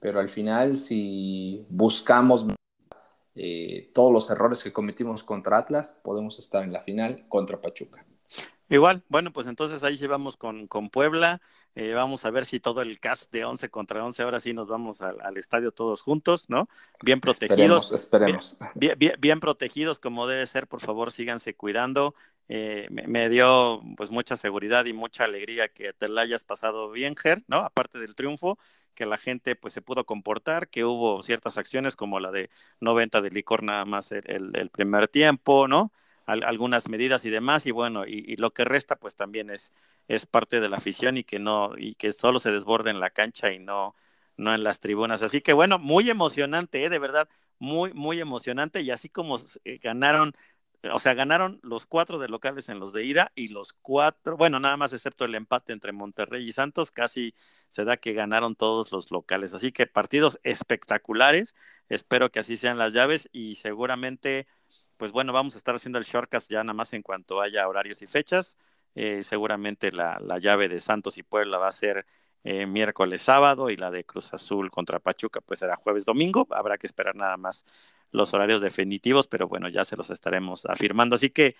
[0.00, 2.46] pero al final si buscamos
[3.36, 8.04] eh, todos los errores que cometimos contra Atlas, podemos estar en la final contra Pachuca.
[8.68, 11.40] Igual, bueno, pues entonces ahí llevamos con, con Puebla.
[11.76, 14.68] Eh, vamos a ver si todo el cast de 11 contra 11, ahora sí nos
[14.68, 16.68] vamos al, estadio todos juntos, ¿no?
[17.02, 17.92] Bien protegidos.
[17.92, 22.14] Esperemos, Bien, bien, protegidos como debe ser, por favor, síganse cuidando.
[22.48, 27.16] Eh, me, dio pues mucha seguridad y mucha alegría que te la hayas pasado bien,
[27.16, 27.58] Ger, ¿no?
[27.58, 28.58] Aparte del triunfo,
[28.94, 33.22] que la gente pues se pudo comportar, que hubo ciertas acciones como la de 90
[33.22, 35.92] de licor nada más el, primer tiempo, ¿no?
[36.26, 39.72] algunas medidas y demás, y bueno, y, lo que resta pues también es,
[40.08, 43.10] es parte de la afición y que no, y que solo se desborde en la
[43.10, 43.94] cancha y no,
[44.36, 45.22] no en las tribunas.
[45.22, 46.90] Así que bueno, muy emocionante, ¿eh?
[46.90, 47.28] de verdad,
[47.58, 50.32] muy, muy emocionante, y así como eh, ganaron
[50.92, 54.60] o sea, ganaron los cuatro de locales en los de ida y los cuatro, bueno,
[54.60, 57.34] nada más excepto el empate entre Monterrey y Santos, casi
[57.68, 59.54] se da que ganaron todos los locales.
[59.54, 61.54] Así que partidos espectaculares,
[61.88, 64.46] espero que así sean las llaves y seguramente,
[64.96, 68.02] pues bueno, vamos a estar haciendo el shortcast ya nada más en cuanto haya horarios
[68.02, 68.58] y fechas.
[68.94, 72.06] Eh, seguramente la, la, llave de Santos y Puebla va a ser
[72.44, 76.46] eh, miércoles, sábado y la de Cruz Azul contra Pachuca pues será jueves, domingo.
[76.50, 77.64] Habrá que esperar nada más
[78.14, 81.16] los horarios definitivos, pero bueno, ya se los estaremos afirmando.
[81.16, 81.56] Así que,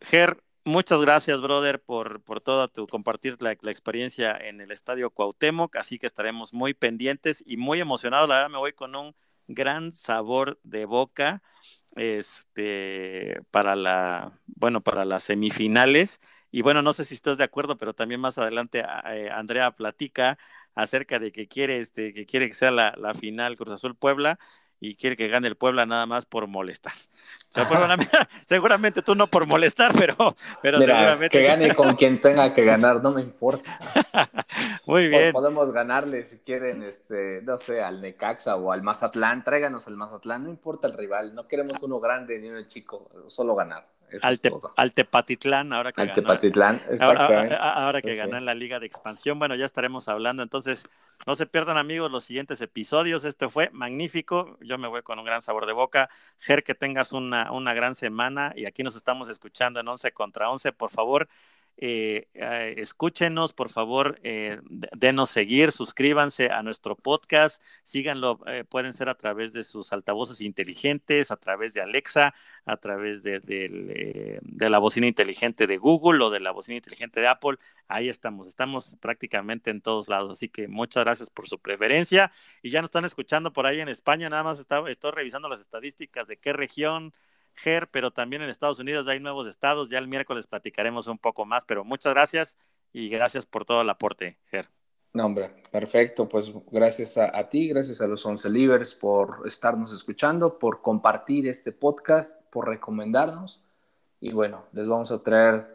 [0.00, 5.76] Ger, muchas gracias, brother, por, por toda tu compartir la, experiencia en el Estadio Cuauhtémoc,
[5.76, 8.28] así que estaremos muy pendientes y muy emocionados.
[8.28, 9.14] La verdad, me voy con un
[9.46, 11.42] gran sabor de boca
[11.94, 16.20] este, para la, bueno, para las semifinales.
[16.50, 20.38] Y bueno, no sé si estás de acuerdo, pero también más adelante eh, Andrea platica
[20.74, 24.38] acerca de que quiere, este, que quiere que sea la, la final Cruz Azul Puebla
[24.80, 26.94] y quiere que gane el Puebla nada más por molestar.
[28.46, 30.16] seguramente tú no por molestar, pero,
[30.62, 31.38] pero seguramente...
[31.38, 33.70] Que gane con quien tenga que ganar, no me importa.
[34.86, 35.32] Muy bien.
[35.32, 40.44] Podemos ganarle si quieren, este, no sé, al Necaxa o al Mazatlán, tráiganos al Mazatlán,
[40.44, 45.72] no importa el rival, no queremos uno grande ni uno chico, solo ganar al, Tepatitlán,
[45.72, 47.56] ahora que al Tepatitlán, exactamente.
[47.58, 49.38] Ahora, que ganó en la Liga de Expansión.
[49.38, 50.42] Bueno, ya estaremos hablando.
[50.42, 50.88] Entonces,
[51.26, 53.24] no se pierdan, amigos, los siguientes episodios.
[53.24, 54.58] Este fue magnífico.
[54.60, 56.08] Yo me voy con un gran sabor de boca.
[56.38, 58.52] Ger, que tengas una, una gran semana.
[58.56, 60.72] Y aquí nos estamos escuchando en 11 contra 11.
[60.72, 61.28] Por favor,
[61.76, 64.60] eh, eh, escúchenos, por favor, eh,
[64.92, 70.42] denos seguir, suscríbanse a nuestro podcast, síganlo, eh, pueden ser a través de sus altavoces
[70.42, 72.34] inteligentes, a través de Alexa,
[72.66, 77.28] a través de, de, la bocina inteligente de Google o de la bocina inteligente de
[77.28, 77.56] Apple.
[77.88, 82.30] Ahí estamos, estamos prácticamente en todos lados, así que muchas gracias por su preferencia.
[82.62, 86.28] Y ya nos están escuchando por ahí en España, nada más estoy revisando las estadísticas
[86.28, 87.12] de qué región
[87.60, 89.90] Ger, pero también en Estados Unidos hay nuevos estados.
[89.90, 92.56] Ya el miércoles platicaremos un poco más, pero muchas gracias
[92.92, 94.68] y gracias por todo el aporte, Ger.
[95.12, 96.28] No, hombre, perfecto.
[96.28, 101.72] Pues gracias a, ti, gracias a los Once Livers por estarnos escuchando, por compartir este
[101.72, 103.62] podcast, por recomendarnos.
[104.20, 105.66] Y bueno, les vamos a traer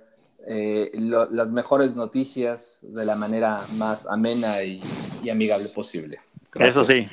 [0.48, 4.82] eh, las mejores noticias de la manera más amena y,
[5.30, 6.19] amigable posible.
[6.54, 7.10] Eso sí.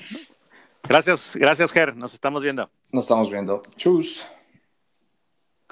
[0.85, 1.97] Gracias, gracias, Ger.
[1.97, 2.71] Nos estamos viendo.
[2.93, 3.63] Nos estamos viendo.
[3.77, 4.27] Chus.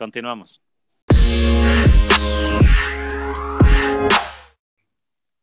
[0.01, 0.63] Continuamos.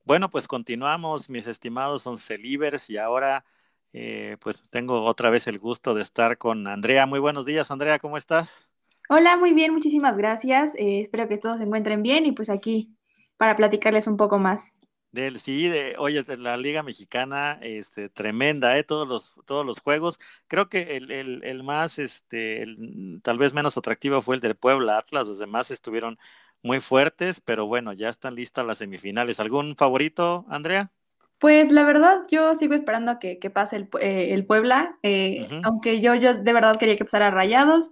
[0.04, 3.46] Bueno, pues continuamos, mis estimados oncelivers, y ahora
[3.94, 7.06] eh, pues tengo otra vez el gusto de estar con Andrea.
[7.06, 8.68] Muy buenos días, Andrea, ¿cómo estás?
[9.10, 10.74] Hola, muy bien, muchísimas gracias.
[10.74, 12.98] Eh, espero que todos se encuentren bien y pues aquí
[13.38, 14.80] para platicarles un poco más.
[15.18, 18.84] Del, sí, de, oye, de la Liga Mexicana, este, tremenda, ¿eh?
[18.84, 20.20] Todos los, todos los juegos.
[20.48, 24.54] Creo que el, el, el más, este, el, tal vez menos atractivo fue el del
[24.54, 26.20] Puebla Atlas, los demás estuvieron
[26.62, 29.40] muy fuertes, pero bueno, ya están listas las semifinales.
[29.40, 30.92] ¿Algún favorito, Andrea?
[31.40, 35.48] Pues la verdad, yo sigo esperando a que, que pase el, eh, el Puebla, eh,
[35.64, 37.90] aunque yo, yo de verdad quería que pasara Rayados,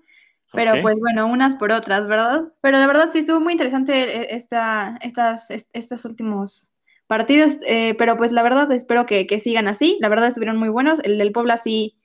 [0.52, 2.54] pero pues bueno, unas por otras, ¿verdad?
[2.62, 6.72] Pero la verdad sí estuvo muy interesante eh, esta, estas, estas últimos
[7.08, 11.00] partidos, eh, pero pues la verdad espero que, sigan así, la verdad estuvieron muy buenos,
[11.04, 11.98] el del Puebla sí,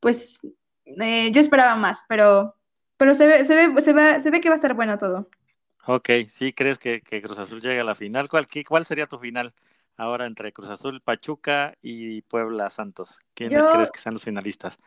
[0.00, 0.46] pues
[0.84, 2.54] eh, yo esperaba más, pero,
[2.96, 5.28] pero se, ve, se, ve, se, ve, se ve que va a estar bueno todo.
[5.86, 8.28] Ok, sí, ¿crees que, Cruz Azul llegue a la final?
[8.28, 9.54] ¿Cuál, ¿Cuál sería tu final
[9.96, 13.20] ahora entre Cruz Azul, Pachuca y Puebla Santos?
[13.34, 14.80] ¿Quiénes crees que sean los finalistas?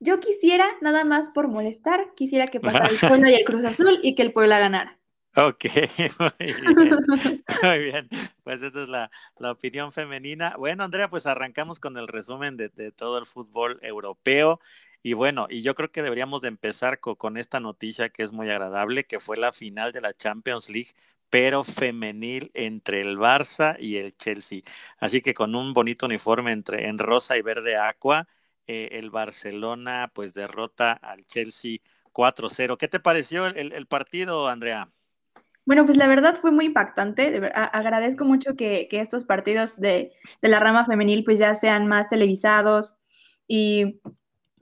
[0.00, 4.00] Yo quisiera, nada más por molestar, quisiera que pasara el Puebla y el Cruz Azul
[4.02, 4.98] y que el Puebla ganara.
[5.36, 5.64] Ok,
[7.62, 8.08] muy bien.
[8.44, 10.54] Pues esa es la, opinión femenina.
[10.56, 14.60] Bueno, Andrea, pues arrancamos con el resumen de, todo el fútbol europeo.
[15.02, 18.48] Y bueno, y yo creo que deberíamos de empezar con, esta noticia que es muy
[18.48, 20.90] agradable, que fue la final de la Champions League,
[21.30, 24.62] pero femenil entre el Barça y el Chelsea.
[24.98, 28.28] Así que con un bonito uniforme entre en rosa y verde aqua,
[28.66, 31.78] eh, el Barcelona pues derrota al Chelsea
[32.12, 32.78] 4-0.
[32.78, 34.90] ¿Qué te pareció el, partido, Andrea?
[35.66, 37.50] Bueno, pues la verdad fue muy impactante.
[37.54, 42.98] agradezco mucho que, estos partidos de, de, la rama femenil pues ya sean más televisados
[43.48, 44.00] y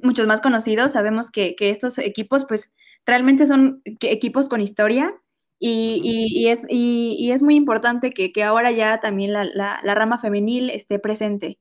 [0.03, 0.93] muchos más conocidos.
[0.93, 2.75] Sabemos que, estos equipos, pues,
[3.07, 5.15] realmente son equipos con historia
[5.59, 11.59] y, es, y es, muy importante que, ahora ya también la, rama femenil esté presente.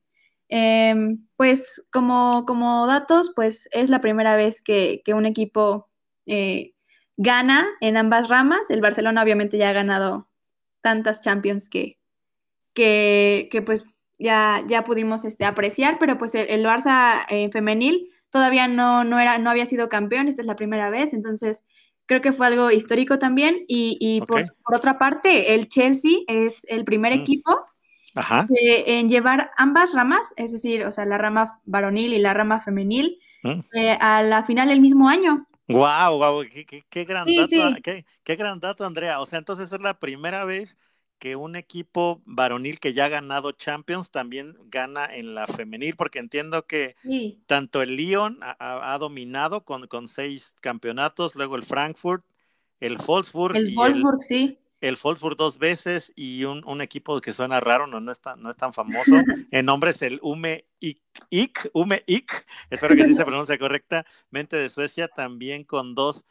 [0.49, 5.89] Em, pues, como, como datos, pues es la primera vez que, un equipo
[6.27, 6.73] eh,
[7.21, 8.69] gana en ambas ramas.
[8.69, 10.27] El Barcelona obviamente ya ha ganado
[10.81, 11.99] tantas Champions que,
[12.73, 13.85] que, pues
[14.17, 19.37] ya, ya pudimos este, apreciar, pero pues el, Barça eh, femenil todavía no, no, era,
[19.37, 21.65] no había sido campeón, esta es la primera vez, entonces
[22.05, 23.65] creo que fue algo histórico también.
[23.67, 24.41] Y, por,
[24.73, 27.19] otra parte, el Chelsea es el primer mm.
[27.21, 27.65] equipo
[28.49, 33.17] en llevar ambas ramas, es decir, o sea, la rama varonil y la rama femenil,
[33.43, 33.59] mm.
[33.73, 35.47] eh, a la final el mismo año.
[35.71, 36.43] Wow, wow,
[36.89, 39.19] qué, gran dato, Qué, qué, gran dato, Andrea.
[39.19, 40.77] O sea, entonces es la primera vez
[41.21, 46.17] que un equipo varonil que ya ha ganado Champions también gana en la femenil, porque
[46.17, 46.95] entiendo que
[47.45, 52.25] tanto el Lyon ha, dominado con, con, seis campeonatos, luego el Frankfurt,
[52.79, 53.55] el Wolfsburg.
[53.55, 54.57] El Wolfsburg, sí.
[54.81, 58.49] El Wolfsburg dos veces y un, equipo que suena raro, no, no, es, tan, no
[58.49, 59.11] es tan famoso.
[59.51, 64.69] el nombre es el Ume Ik, Ume Ik, espero que sí se pronuncia correctamente, de
[64.69, 66.25] Suecia, también con dos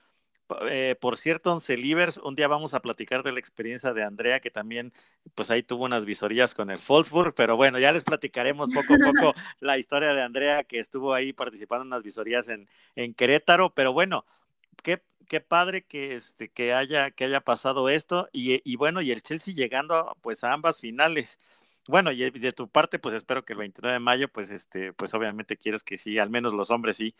[0.69, 4.41] eh, por cierto, Once Livers, un día vamos a platicar de la experiencia de Andrea,
[4.41, 4.93] que también,
[5.35, 8.99] pues ahí tuvo unas visorías con el Wolfsburg, pero bueno, ya les platicaremos poco a
[8.99, 13.71] poco la historia de Andrea, que estuvo ahí participando en unas visorías en, en Querétaro,
[13.75, 14.25] pero bueno,
[14.83, 19.13] qué, qué padre que, este, que, haya, que haya pasado esto, y, y bueno, y
[19.13, 21.39] el Chelsea llegando pues a ambas finales.
[21.87, 25.15] Bueno, y de tu parte, pues espero que el 29 de mayo, pues este, pues
[25.15, 27.15] obviamente quieres que sí, al menos los hombres sí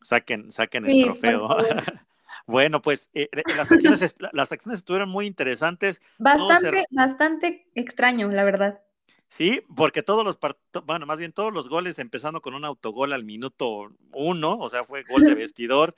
[0.00, 1.48] saquen, saquen el trofeo.
[2.46, 6.02] Bueno, pues eh, eh, las, acciones, las acciones estuvieron muy interesantes.
[6.18, 8.82] Bastante, bastante extraño, la verdad.
[9.28, 10.38] Sí, porque todos los,
[10.84, 14.84] bueno, más bien todos los goles empezando con un autogol al minuto uno, o sea,
[14.84, 15.96] fue gol de vestidor.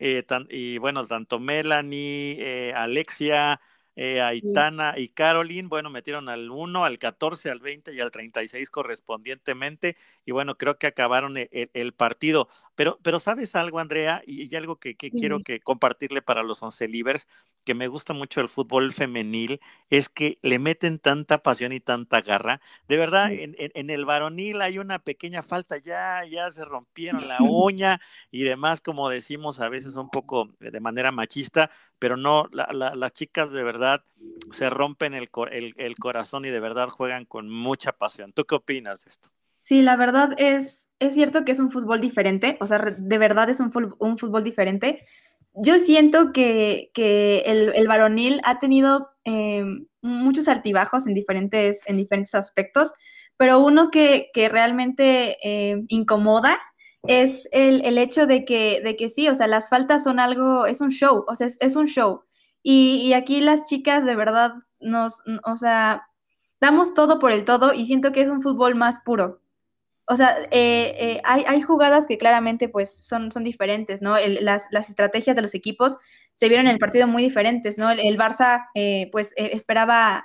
[0.00, 3.60] Eh, y bueno, tanto Melanie, Alexia,
[4.02, 8.70] eh, Aitana y Caroline, bueno, metieron al 1, al 14, al 20 y al 36
[8.70, 9.98] correspondientemente.
[10.24, 12.48] Y bueno, creo que acabaron e, e, el, partido.
[12.76, 14.22] Pero, pero ¿sabes algo, Andrea?
[14.26, 17.28] Y, algo que, quiero que compartirle para los once libres,
[17.64, 22.20] que me gusta mucho el fútbol femenil, es que le meten tanta pasión y tanta
[22.20, 22.60] garra.
[22.88, 27.38] De verdad, en, en, el varonil hay una pequeña falta, ya, ya se rompieron la
[27.42, 33.12] uña y demás, como decimos a veces un poco de manera machista, pero no, las
[33.12, 34.04] chicas de verdad
[34.50, 35.28] se rompen el,
[35.76, 38.32] el, corazón y de verdad juegan con mucha pasión.
[38.32, 39.28] ¿Tú qué opinas de esto?
[39.60, 43.50] Sí, la verdad es, es cierto que es un fútbol diferente, o sea, de verdad
[43.50, 45.06] es un, un fútbol diferente.
[45.62, 49.64] Yo siento que, que el, el, varonil ha tenido eh,
[50.00, 52.92] muchos altibajos en diferentes, en diferentes aspectos,
[53.36, 56.58] pero uno que, que realmente eh, incomoda
[57.06, 60.66] es el, el, hecho de que, de que sí, o sea, las faltas son algo,
[60.66, 62.22] es un show, o sea, es, un show.
[62.62, 66.06] Y, y, aquí las chicas de verdad nos, o sea,
[66.60, 69.40] damos todo por el todo y siento que es un fútbol más puro.
[70.10, 74.16] O sea, eh, eh, hay, hay, jugadas que claramente pues son, diferentes, ¿no?
[74.18, 75.98] las, las, estrategias de los equipos
[76.34, 77.90] se vieron en el partido muy diferentes, ¿no?
[77.90, 80.24] El, Barça eh, pues esperaba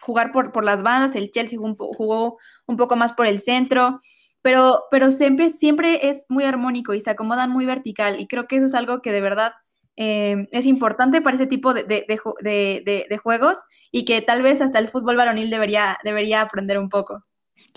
[0.00, 4.00] jugar por, por las bandas, el Chelsea jugó un poco más por el centro
[4.42, 8.56] pero, pero siempre, siempre es muy armónico y se acomodan muy vertical y creo que
[8.56, 9.52] eso es algo que de verdad
[9.96, 13.58] eh, es importante para ese tipo de, de, juegos
[13.90, 17.24] y que tal vez hasta el fútbol varonil debería, debería aprender un poco.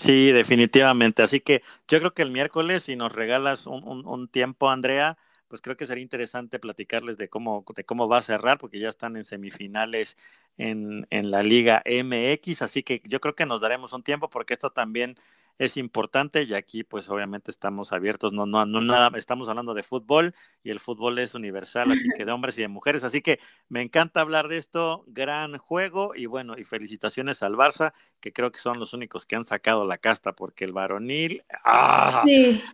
[0.02, 1.22] Sí, definitivamente.
[1.22, 5.16] Así que yo creo que el miércoles, si nos regalas un, un, un tiempo, Andrea,
[5.46, 8.88] pues creo que sería interesante platicarles de cómo, de cómo va a cerrar, porque ya
[8.88, 10.16] están en semifinales
[10.58, 14.54] en, en, la Liga MX, así que yo creo que nos daremos un tiempo porque
[14.54, 15.16] esto también
[15.58, 19.82] es importante y aquí pues obviamente estamos abiertos, no, no, no nada, estamos hablando de
[19.82, 23.38] fútbol y el fútbol es universal, así que de hombres y de mujeres, así que
[23.68, 28.50] me encanta hablar de esto, gran juego y bueno, y felicitaciones al Barça, que creo
[28.50, 32.24] que son los únicos que han sacado la casta, porque el varonil, ¡ah!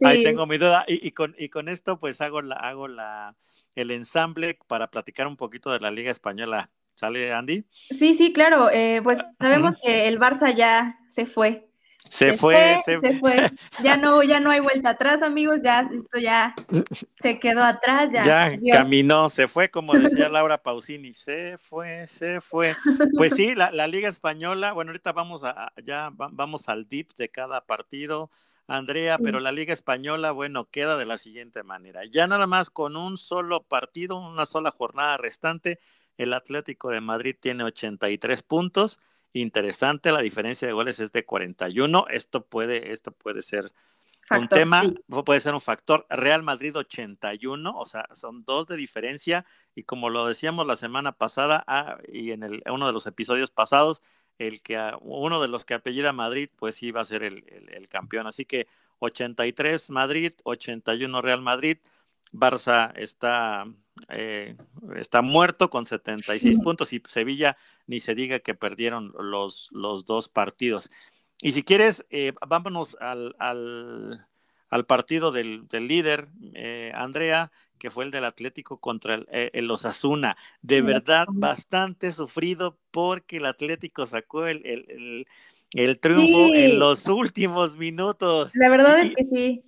[0.05, 3.37] ahí tengo mi duda, y, con, y con esto pues hago, la, hago la,
[3.74, 6.70] el ensamble para platicar un poquito de la Liga Española.
[6.95, 7.64] ¿Sale Andy?
[7.91, 8.70] Sí, sí, claro.
[8.72, 11.67] Eh, pues sabemos que el Barça ya se fue
[12.09, 12.98] Se, fue, se...
[13.18, 13.50] fue.
[13.82, 15.62] Ya no, ya no hay vuelta atrás, amigos.
[15.62, 16.54] Ya esto ya
[17.20, 18.11] se quedó atrás.
[18.12, 22.74] Ya, ya caminó, se fue, como decía Laura Pausini, se fue, se fue.
[23.16, 27.28] Pues sí, la, la Liga Española, bueno, ahorita vamos a, ya vamos al dip de
[27.28, 28.30] cada partido.
[28.70, 32.02] Andrea, pero la Liga Española, bueno, queda de la siguiente manera.
[32.04, 35.78] Ya nada más con un solo partido, una sola jornada restante,
[36.18, 39.00] el Atlético de Madrid tiene 83 puntos.
[39.33, 42.07] Interesante, la diferencia de goles es de 41.
[42.11, 43.72] Esto puede, esto puede ser
[44.31, 44.83] un tema,
[45.24, 46.07] puede ser un factor.
[46.11, 49.47] Real Madrid 81, o sea, son dos de diferencia.
[49.74, 53.51] Y como lo decíamos la semana pasada ah, y en el, uno de los episodios
[53.51, 54.03] pasados,
[54.39, 58.26] el que uno de los que apellida Madrid, pues iba a ser el, el campeón.
[58.26, 58.66] Así que
[59.01, 61.79] 83 Madrid, 81 Real Madrid.
[62.31, 63.64] Barça está
[64.09, 64.57] eh,
[64.97, 70.28] está muerto con 76 puntos y Sevilla ni se diga que perdieron los, los dos
[70.28, 70.91] partidos.
[71.41, 78.11] Y si quieres, eh, vámonos al, al, partido del, líder, eh, Andrea, que fue el
[78.11, 80.36] del Atlético contra el, el Osasuna.
[80.62, 85.26] De verdad, bastante sufrido porque el Atlético sacó el,
[85.74, 88.51] el, triunfo en los últimos minutos.
[88.55, 89.62] La verdad es que sí.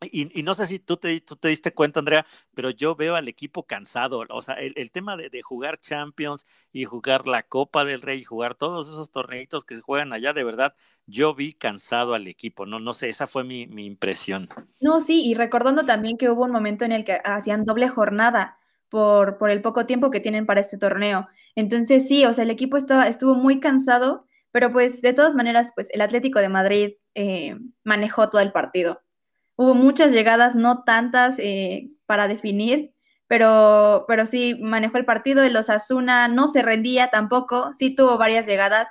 [0.00, 2.24] Y, no sé si tú te, tú te diste cuenta, Andrea,
[2.54, 4.24] pero yo veo al equipo cansado.
[4.30, 8.54] O sea, el, tema de, jugar Champions y jugar la Copa del Rey y jugar
[8.54, 10.76] todos esos torneitos que se juegan allá, de verdad,
[11.06, 12.64] yo vi cansado al equipo.
[12.64, 14.48] No, no sé, esa fue mi, impresión.
[14.80, 18.58] No, sí, y recordando también que hubo un momento en el que hacían doble jornada
[18.88, 21.28] por, por el poco tiempo que tienen para este torneo.
[21.56, 25.72] Entonces, sí, o sea, el equipo estaba, estuvo muy cansado, pero pues de todas maneras,
[25.74, 29.02] pues el Atlético de Madrid eh, manejó todo el partido.
[29.60, 32.94] Hubo muchas llegadas, no tantas eh, para definir,
[33.26, 35.42] pero, pero sí manejó el partido.
[35.42, 38.88] El Osasuna no se rendía tampoco, sí tuvo varias llegadas,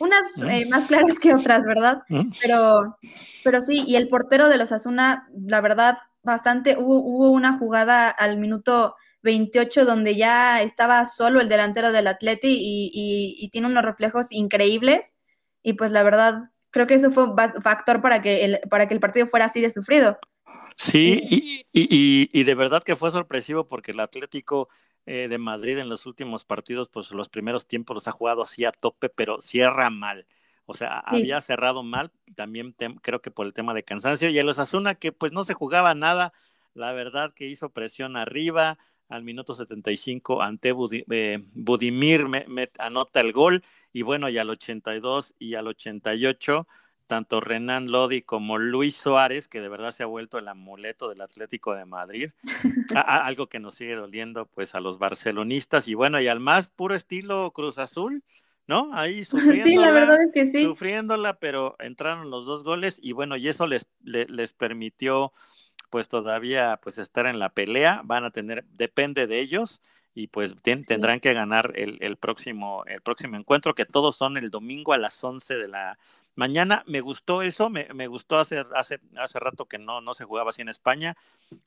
[0.00, 2.02] unas eh, más claras que otras, ¿verdad?
[2.42, 2.98] Pero,
[3.44, 8.38] pero sí, y el portero de los Osasuna, la verdad, bastante, hubo, una jugada al
[8.38, 14.32] minuto 28 donde ya estaba solo el delantero del Atleti y, y tiene unos reflejos
[14.32, 15.14] increíbles.
[15.62, 16.42] Y pues la verdad,
[16.78, 19.60] creo que eso fue un factor para que el, para que el partido fuera así
[19.60, 20.16] de sufrido.
[20.76, 24.68] Sí, y, y, y de verdad que fue sorpresivo porque el Atlético
[25.06, 28.64] eh, de Madrid en los últimos partidos, pues los primeros tiempos los ha jugado así
[28.64, 30.28] a tope, pero cierra mal.
[30.66, 34.30] O sea, había cerrado mal, también creo que por el tema de cansancio.
[34.30, 36.32] Y el Osasuna, que pues no se jugaba nada,
[36.74, 40.74] la verdad que hizo presión arriba, al minuto 75 ante
[41.10, 46.66] eh, Budimir me, anota el gol y bueno, y al 82 y al 88
[47.06, 51.22] tanto Renan Lodi como Luis Suárez, que de verdad se ha vuelto el amuleto del
[51.22, 52.30] Atlético de Madrid,
[52.94, 56.94] algo que nos sigue doliendo pues a los barcelonistas y bueno, y al más puro
[56.94, 58.22] estilo Cruz Azul,
[58.66, 58.90] ¿no?
[58.92, 59.64] Ahí sufriéndola.
[59.64, 60.62] Sí, la verdad es que sí.
[60.62, 65.32] Sufriéndola, pero entraron los dos goles y bueno, y eso les, les permitió
[65.90, 69.80] pues todavía pues estar en la pelea, van a tener, depende de ellos
[70.14, 74.50] y pues tendrán que ganar el, el, próximo, el próximo encuentro, que todos son el
[74.50, 75.98] domingo a las 11 de la,
[76.38, 80.50] Mañana me gustó eso, me, gustó hace, hace, hace rato que no, no se jugaba
[80.50, 81.16] así en España.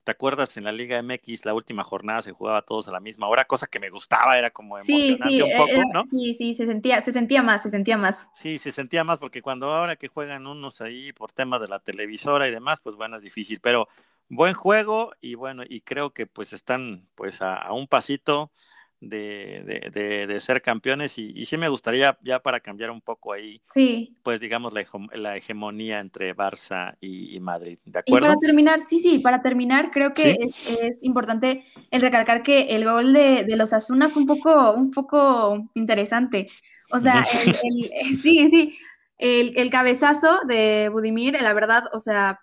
[0.05, 0.55] ¿Te acuerdas?
[0.55, 3.67] En la Liga MX la última jornada se jugaba todos a la misma hora, cosa
[3.67, 6.05] que me gustaba, era como emocionante un e, poco, ¿no?
[6.05, 8.30] Sí, sí, se sentía, se sentía más, se sentía más.
[8.34, 11.80] Sí, se sentía más, porque cuando ahora que juegan unos ahí por temas de la
[11.80, 13.89] televisora y demás, pues bueno, es difícil, pero
[14.30, 18.51] buen juego y bueno, y creo que pues están pues a un pasito
[19.01, 23.59] de, de, de, ser campeones y, sí me gustaría ya para cambiar un poco ahí,
[23.73, 24.15] sí.
[24.21, 24.83] pues digamos la,
[25.15, 28.27] la hegemonía entre Barça y, Madrid, ¿de acuerdo?
[28.27, 32.75] Y para terminar, sí, sí, para terminar creo que es, es, importante el recalcar que
[32.75, 36.49] el gol de, de los Asuna fue un poco, un poco interesante,
[36.91, 38.77] o sea, el, el, sí, sí,
[39.17, 42.39] el, el cabezazo de Budimir, la verdad, o sea,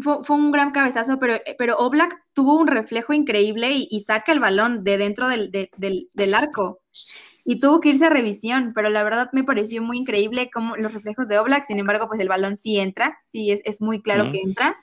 [0.00, 4.32] fue, fue, un gran cabezazo, pero, eh, pero Oblak tuvo un reflejo increíble y, saca
[4.32, 6.80] el balón de dentro del, del, del, arco.
[7.44, 10.92] Y tuvo que irse a revisión, pero la verdad me pareció muy increíble como los
[10.92, 11.64] reflejos de Oblak.
[11.64, 14.76] Sin embargo, pues el balón sí entra, sí es, es muy claro que entra.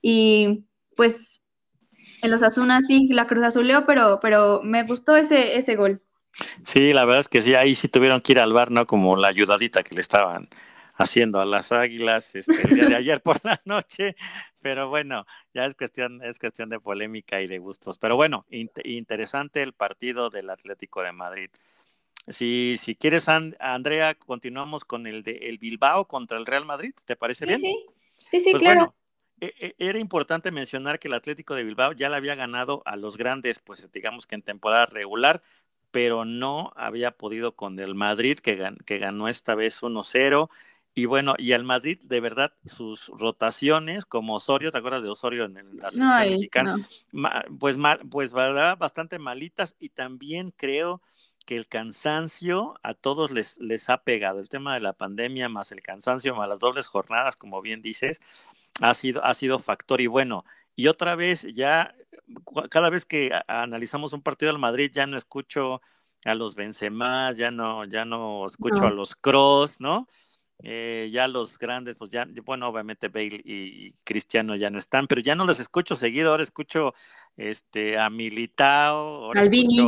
[0.00, 0.64] Y
[0.96, 1.46] pues
[2.22, 6.02] en los Asuna sí, la Cruz Azuleo, pero, pero me gustó ese, ese gol.
[6.64, 8.86] Sí, la verdad es que sí, ahí sí tuvieron que ir al bar, ¿no?
[8.86, 10.48] Como la ayudadita que le estaban
[10.98, 14.16] haciendo a las águilas este, el día de ayer por la noche,
[14.60, 17.98] pero bueno, ya es cuestión, es cuestión de polémica y de gustos.
[17.98, 21.50] Pero bueno, interesante el partido del Atlético de Madrid.
[22.28, 27.16] Si, si quieres, Andrea, continuamos con el de el Bilbao contra el Real Madrid, ¿te
[27.16, 27.60] parece bien?
[27.60, 27.86] Sí,
[28.18, 28.94] sí, sí, pues claro.
[29.40, 32.96] E, e, era importante mencionar que el Atlético de Bilbao ya le había ganado a
[32.96, 35.42] los grandes, pues digamos que en temporada regular,
[35.90, 40.50] pero no había podido con el Madrid, que, que ganó esta vez 1-0
[40.94, 45.44] Y bueno, y al Madrid, de verdad, sus rotaciones, como Osorio, ¿te acuerdas de Osorio
[45.44, 46.76] en, la selección mexicana?
[47.58, 47.78] pues,
[48.10, 51.00] pues bastante malitas y también creo
[51.46, 54.40] que el cansancio a todos les, les ha pegado.
[54.40, 58.20] El tema de la pandemia, más el cansancio, más las dobles jornadas, como bien dices,
[58.80, 60.00] ha sido, ha sido factor.
[60.00, 60.44] Y bueno,
[60.76, 61.94] y otra vez, ya
[62.70, 65.80] cada vez que analizamos un partido del Madrid, ya no escucho
[66.24, 70.06] a los Benzema, ya no, ya no escucho a los Cross, ¿no?
[70.60, 75.20] Eh, ya los grandes, pues ya, bueno, obviamente Bale y, Cristiano ya no están, pero
[75.20, 76.94] ya no los escucho seguido, ahora escucho
[77.36, 79.78] este, a Militao, Albini.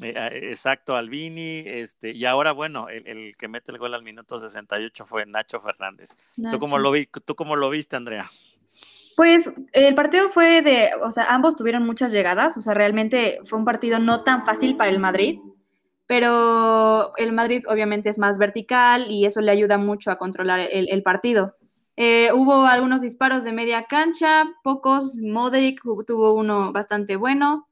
[0.00, 5.04] Eh, exacto, Albini, este, y ahora, bueno, el, que mete el gol al minuto 68
[5.04, 6.16] fue Nacho Fernández.
[6.50, 8.30] ¿Tú, cómo lo vi, ¿Tú cómo lo viste, Andrea?
[9.14, 13.58] Pues el partido fue de, o sea, ambos tuvieron muchas llegadas, o sea, realmente fue
[13.58, 15.40] un partido no tan fácil para el Madrid,
[16.08, 21.02] pero el Madrid obviamente es más vertical y eso le ayuda mucho a controlar el,
[21.02, 21.54] partido.
[21.96, 27.68] Eh, hubo algunos disparos de media cancha, pocos, Modric tuvo uno bastante bueno.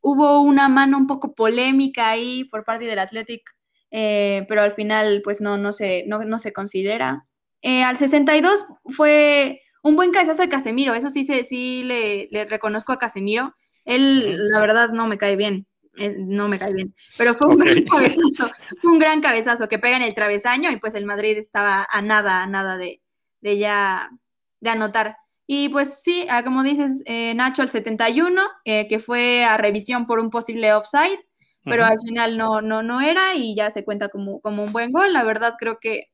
[0.00, 3.42] Hubo una mano un poco polémica ahí por parte del Athletic,
[3.90, 7.26] eh, pero al final pues no, no, se, no, se considera.
[7.60, 12.92] Eh, al 62 fue un buen cabezazo de Casemiro, eso sí, sí le, le reconozco
[12.92, 13.54] a Casemiro.
[13.84, 15.66] Él, la verdad, no me cae bien.
[15.96, 19.78] Eh, no me cae bien, pero fue un gran cabezazo, fue un gran cabezazo que
[19.78, 23.02] pega en el travesaño y pues el Madrid estaba a nada, a nada de,
[23.40, 24.10] de ya
[24.60, 25.16] de anotar.
[25.46, 30.06] Y pues sí, ah, como dices, eh, Nacho al 71, eh, que fue a revisión
[30.06, 31.18] por un posible offside,
[31.64, 34.92] pero al final no, no, no era y ya se cuenta como, como un buen
[34.92, 35.12] gol.
[35.12, 36.06] La verdad creo que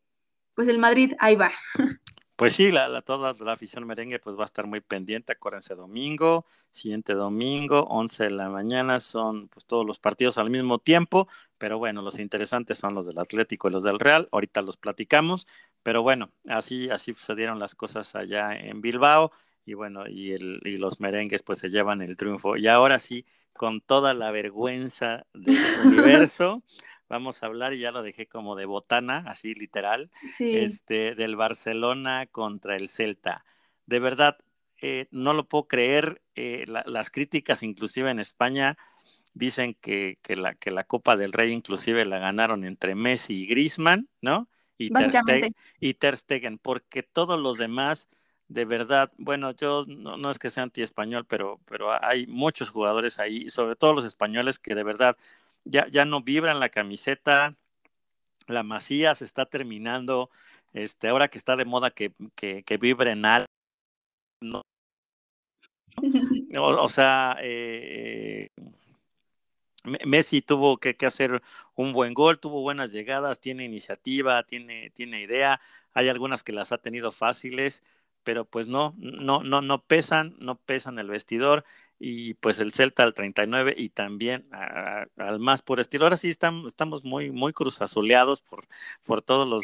[0.55, 1.53] pues el Madrid ahí va.
[2.39, 6.47] Pues sí, la, toda la afición merengue pues va a estar muy pendiente, acuérdense domingo,
[6.71, 11.27] siguiente domingo, 11 de la mañana, son pues todos los partidos al mismo tiempo,
[11.59, 15.49] pero bueno, los interesantes son los del Atlético y los del Real, ahorita los platicamos,
[15.83, 19.33] pero bueno, así, así sucedieron las cosas allá en Bilbao,
[19.65, 22.57] y bueno, y, el, y los merengues pues se llevan el triunfo.
[22.57, 26.63] Y ahora sí, con toda la vergüenza del universo,
[27.09, 32.27] vamos a hablar, y ya lo dejé como de botana, así literal, este, del Barcelona
[32.27, 33.45] contra el Celta.
[33.87, 34.39] De verdad,
[34.81, 38.77] eh, no lo puedo creer, eh, las críticas inclusive en España
[39.35, 43.47] dicen que, que, la, que la Copa del Rey inclusive la ganaron entre Messi y
[43.47, 44.49] Griezmann, ¿no?
[44.77, 48.09] Y Ter, Stegen, y Ter Stegen, porque todos los demás,
[48.47, 53.19] de verdad, bueno, yo no, no es que sea anti-español, pero, pero hay muchos jugadores
[53.19, 55.17] ahí, sobre todo los españoles, que de verdad
[55.69, 57.57] ya, ya no vibran la camiseta,
[58.49, 60.31] la masía se está terminando,
[60.73, 63.47] este, ahora que está de moda que, que, que vibren algo,
[64.41, 64.63] no,
[66.57, 68.51] o, sea, eh,
[69.85, 71.43] Messi tuvo que, que, hacer
[71.75, 75.61] un buen gol, tuvo buenas llegadas, tiene iniciativa, tiene, tiene idea,
[75.95, 77.83] hay algunas que las ha tenido fáciles,
[78.25, 81.65] pero pues no, no, no, no pesan, no pesan el vestidor
[82.01, 84.47] y pues el Celta al 39 y también
[85.17, 86.05] al más por estilo.
[86.05, 88.65] Ahora sí estamos, estamos muy, muy cruzazuleados por,
[89.05, 89.63] por todos los,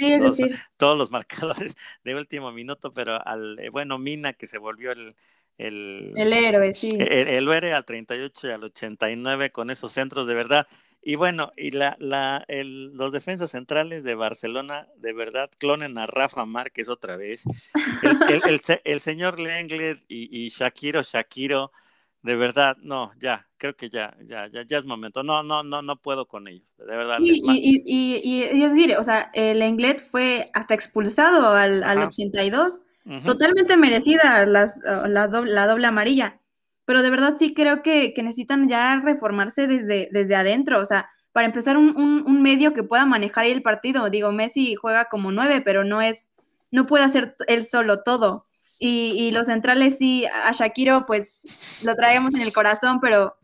[0.77, 5.15] todos los marcadores de último minuto, pero al eh, bueno Mina que se volvió el,
[5.59, 6.91] el, el héroe, sí.
[6.91, 10.67] El, el, héroe al 38 y al 89 con esos centros de verdad.
[11.07, 16.07] Y bueno, y la, la, el, los defensas centrales de Barcelona, de verdad, clonen a
[16.07, 17.45] Rafa Márquez otra vez.
[18.03, 21.71] El, el, el señor Lenglet y, y Shakiro Shakiro
[22.25, 25.23] de verdad, no, ya, creo que ya, ya, ya, ya es momento.
[25.23, 27.19] No, no, no, no puedo con ellos, de verdad.
[27.21, 31.99] Y, y, y, y, es decir, o sea, el Englet fue hasta expulsado al, al
[31.99, 32.81] 82,
[33.27, 36.41] totalmente merecida las, las la doble amarilla,
[36.87, 41.11] pero de verdad sí creo que, que, necesitan ya reformarse desde, desde adentro, o sea,
[41.33, 44.09] para empezar un, un, un medio que pueda manejar el partido.
[44.09, 46.31] Digo, Messi juega como nueve, pero no es,
[46.71, 48.47] no puede hacer él solo todo.
[48.79, 51.47] Y, los centrales sí, a Shakiro pues
[51.83, 53.37] lo traemos en el corazón, pero,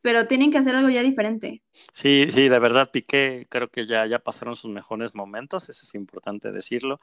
[0.00, 1.62] pero tienen que hacer algo ya diferente.
[1.92, 5.94] Sí, sí, de verdad Piqué creo que ya, ya pasaron sus mejores momentos, eso es
[5.94, 7.00] importante decirlo.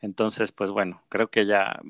[0.00, 1.80] Entonces, pues bueno, creo que ya,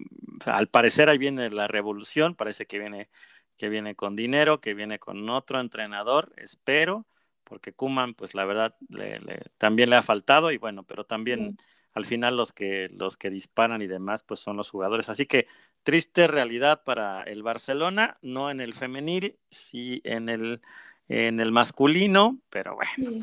[0.45, 3.09] al parecer ahí viene la revolución, parece que viene,
[3.57, 7.07] que viene con dinero, que viene con otro entrenador, espero,
[7.43, 9.19] porque Kuman, pues la verdad, le,
[9.59, 11.59] también le ha faltado y bueno, pero también
[11.95, 15.09] al final los que, los que disparan y demás, pues son los jugadores.
[15.09, 15.47] Así que
[15.85, 20.61] triste realidad para el Barcelona, no en el femenil, sí en el,
[21.09, 23.21] en el masculino, pero bueno.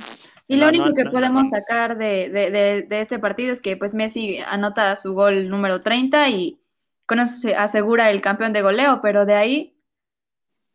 [0.48, 2.52] Y lo único que podemos sacar de, de,
[2.88, 6.62] de, este partido es que pues Messi anota su gol número 30 y
[7.06, 9.78] con eso se asegura el campeón de goleo, pero de ahí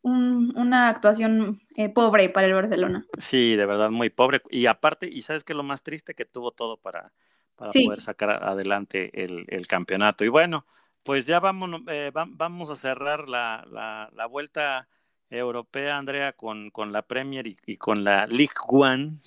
[0.02, 3.04] una actuación eh, pobre para el Barcelona.
[3.18, 4.40] Sí, de verdad muy pobre.
[4.50, 7.12] Y aparte, y sabes que lo más triste que tuvo todo para
[7.56, 10.24] para poder sacar adelante el, campeonato.
[10.24, 10.66] Y bueno,
[11.02, 13.66] pues ya vamos, eh, vamos a cerrar la,
[14.14, 14.88] la, vuelta
[15.30, 19.18] europea, Andrea, con, con la Premier y, con la League One,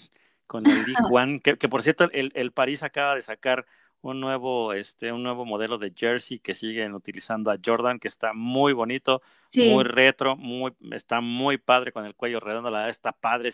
[0.47, 3.65] con el League One, que, que por cierto el, el París acaba de sacar
[4.01, 8.33] un nuevo, este, un nuevo modelo de jersey que siguen utilizando a Jordan, que está
[8.33, 9.21] muy bonito,
[9.55, 13.49] muy retro, muy, está muy padre con el cuello redondo, la verdad está padre.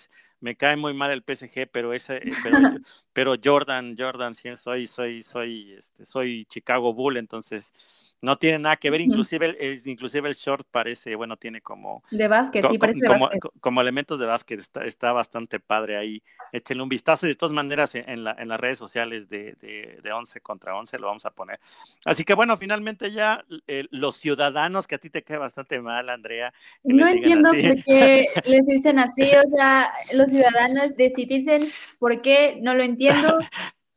[0.45, 2.21] Me cae muy mal el PSG, pero ese, eh,
[3.13, 7.73] pero, Jordan, Jordan, sí, soy, soy, soy, este, soy Chicago Bull, entonces
[8.21, 12.03] no tiene nada que ver, inclusive, el, inclusive el short parece, bueno, tiene como...
[12.11, 13.51] De básquet, sí, parece como, básquet.
[13.59, 16.21] como, elementos de básquet, está, está bastante padre ahí.
[16.51, 20.11] Échenle un vistazo, de todas maneras, en, la, en las redes sociales de, de, de
[20.11, 21.59] 11 contra 11 lo vamos a poner.
[22.05, 26.09] Así que bueno, finalmente ya eh, los ciudadanos, que a ti te cae bastante mal,
[26.09, 26.53] Andrea.
[26.83, 32.59] No entiendo por qué les dicen así, o sea, los ciudadanos de Citizens, ¿por qué?
[32.61, 33.39] No lo entiendo,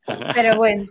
[0.35, 0.87] pero bueno.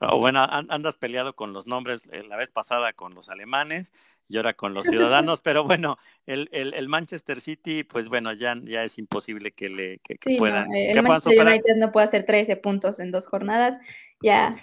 [0.00, 3.92] O bueno, andas peleado con los nombres eh, la vez pasada con los alemanes
[4.28, 8.82] y ahora con los ciudadanos, pero bueno, el, el, Manchester City, pues bueno, ya, ya
[8.82, 10.68] es imposible que le que, puedan.
[10.68, 13.78] No, el Manchester United no puede hacer 13 puntos en dos jornadas,
[14.22, 14.56] ya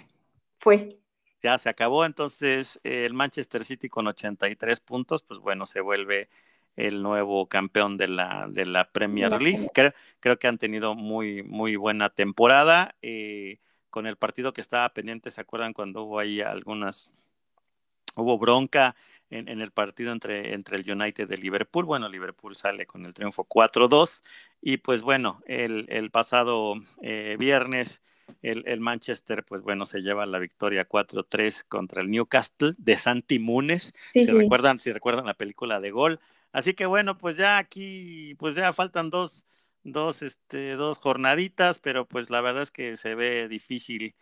[0.58, 0.98] fue.
[1.42, 6.28] Ya se acabó, entonces el Manchester City con 83 puntos, pues bueno, se vuelve
[6.78, 9.68] el nuevo campeón de la, de la Premier League.
[9.74, 12.94] Creo, creo, que han tenido muy, muy buena temporada.
[13.02, 13.58] Eh,
[13.90, 17.10] con el partido que estaba pendiente, ¿se acuerdan cuando hubo ahí algunas,
[18.14, 18.94] hubo bronca
[19.28, 21.84] en, el partido entre, entre el United y Liverpool?
[21.84, 24.22] Bueno, Liverpool sale con el triunfo 4-2
[24.62, 28.02] y pues bueno, el, el pasado eh, viernes
[28.42, 33.94] el, Manchester, pues bueno, se lleva la victoria 4-3 contra el Newcastle de Santi Munes.
[34.12, 36.20] si recuerdan, si recuerdan la película de Gol.
[36.52, 39.46] Así que bueno, pues ya aquí, pues ya faltan dos,
[39.84, 44.14] dos, este, dos jornaditas, pero pues la verdad es que se ve difícil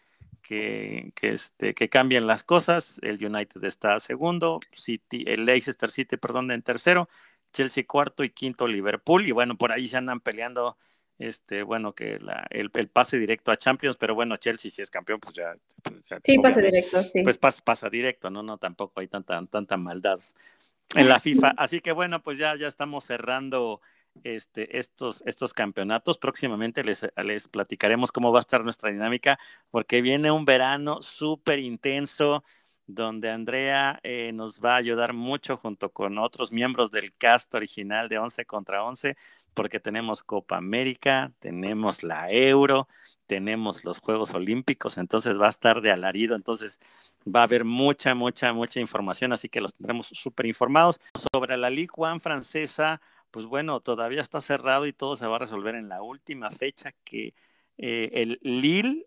[0.42, 2.98] que, que, este, que cambien las cosas.
[3.02, 7.08] El United está segundo, City, el Leicester City, perdón, en tercero,
[7.52, 9.26] Chelsea cuarto y quinto Liverpool.
[9.26, 10.76] Y bueno, por ahí se andan peleando
[11.18, 15.20] este, bueno, que la, el, pase directo a Champions, pero bueno, Chelsea si es campeón,
[15.20, 15.54] pues ya.
[15.82, 17.22] Pues sí, pasa directo, sí.
[17.22, 18.42] Pues pasa, pasa, directo, ¿no?
[18.42, 20.18] No, tampoco hay tanta, tanta maldad
[20.94, 21.54] en la FIFA.
[21.56, 23.80] Así que bueno, pues ya, ya estamos cerrando
[24.24, 26.18] este, estos, estos campeonatos.
[26.18, 29.38] Próximamente les, les platicaremos cómo va a estar nuestra dinámica,
[29.70, 32.44] porque viene un verano súper intenso
[32.86, 38.08] donde Andrea eh, nos va a ayudar mucho junto con otros miembros del cast original
[38.08, 39.16] de 11 contra 11,
[39.54, 42.88] porque tenemos Copa América, tenemos la Euro,
[43.26, 46.78] tenemos los Juegos Olímpicos, entonces va a estar de alarido, entonces
[47.26, 51.00] va a haber mucha, mucha, mucha información, así que los tendremos súper informados.
[51.32, 55.40] Sobre la Ligue 1 francesa, pues bueno, todavía está cerrado y todo se va a
[55.40, 57.34] resolver en la última fecha que
[57.78, 59.06] eh, el Lille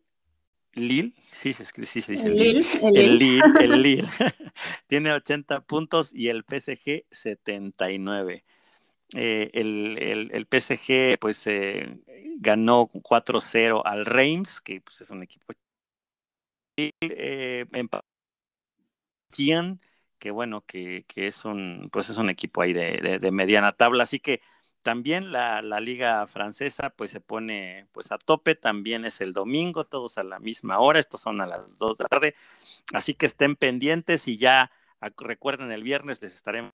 [0.87, 4.07] Lille, sí, se, sí, se dice el Lille, el Lille, el Lille,
[4.87, 8.43] tiene 80 puntos y el PSG 79.
[9.15, 11.97] Eh, el, el, el, PSG pues eh,
[12.37, 15.51] ganó 4-0 al Reims, que pues, es un equipo
[16.77, 17.65] eh,
[20.19, 23.71] que bueno, que, que, es un pues es un equipo ahí de, de, de mediana
[23.71, 24.41] tabla, así que
[24.89, 30.17] también la, liga francesa pues se pone pues a tope, también es el domingo, todos
[30.17, 32.35] a la misma hora, estos son a las 2 de la tarde,
[32.91, 34.71] así que estén pendientes y ya
[35.15, 36.71] recuerden el viernes les estaremos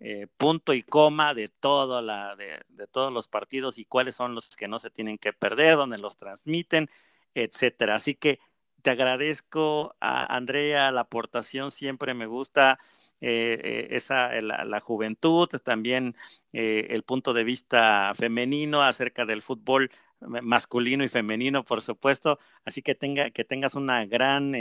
[0.00, 4.34] eh, punto y coma de, todo la, de, de, todos los partidos y cuáles son
[4.34, 6.90] los que no se tienen que perder, dónde los transmiten,
[7.34, 7.94] etcétera.
[7.94, 8.40] Así que
[8.82, 12.80] te agradezco a Andrea la aportación, siempre me gusta
[13.24, 16.16] eh, eh, esa, la, juventud, también
[16.52, 22.40] eh, el punto de vista femenino acerca del fútbol masculino y femenino, por supuesto.
[22.64, 24.54] Así que, tenga, que tengas una gran,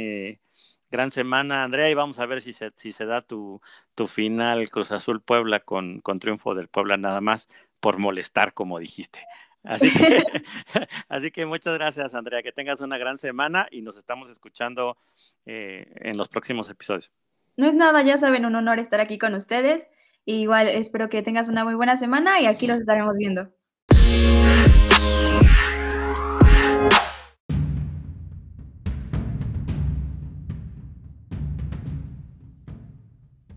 [0.92, 3.62] gran semana, Andrea, y vamos a ver si se, si se da tu,
[3.96, 7.50] tu final Cruz Azul Puebla con, con triunfo del Puebla nada más
[7.80, 9.26] por molestar, como dijiste.
[9.64, 10.24] Así que,
[11.10, 12.44] así que muchas gracias, Andrea.
[12.44, 14.98] Que tengas una gran semana y nos estamos escuchando
[15.46, 17.12] en los próximos episodios.
[17.58, 19.88] No es nada, ya saben, un honor estar aquí con ustedes.
[20.26, 23.50] igual espero que tengas una muy buena semana y aquí los estaremos viendo.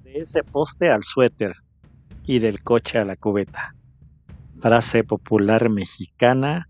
[0.02, 1.52] De ese poste al suéter
[2.24, 3.76] y del coche a la cubeta.
[4.60, 6.68] Frase popular mexicana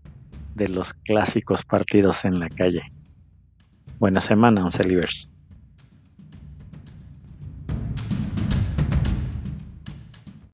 [0.53, 2.83] de los clásicos partidos en la calle.
[3.97, 5.31] Buena semana, Once Livers.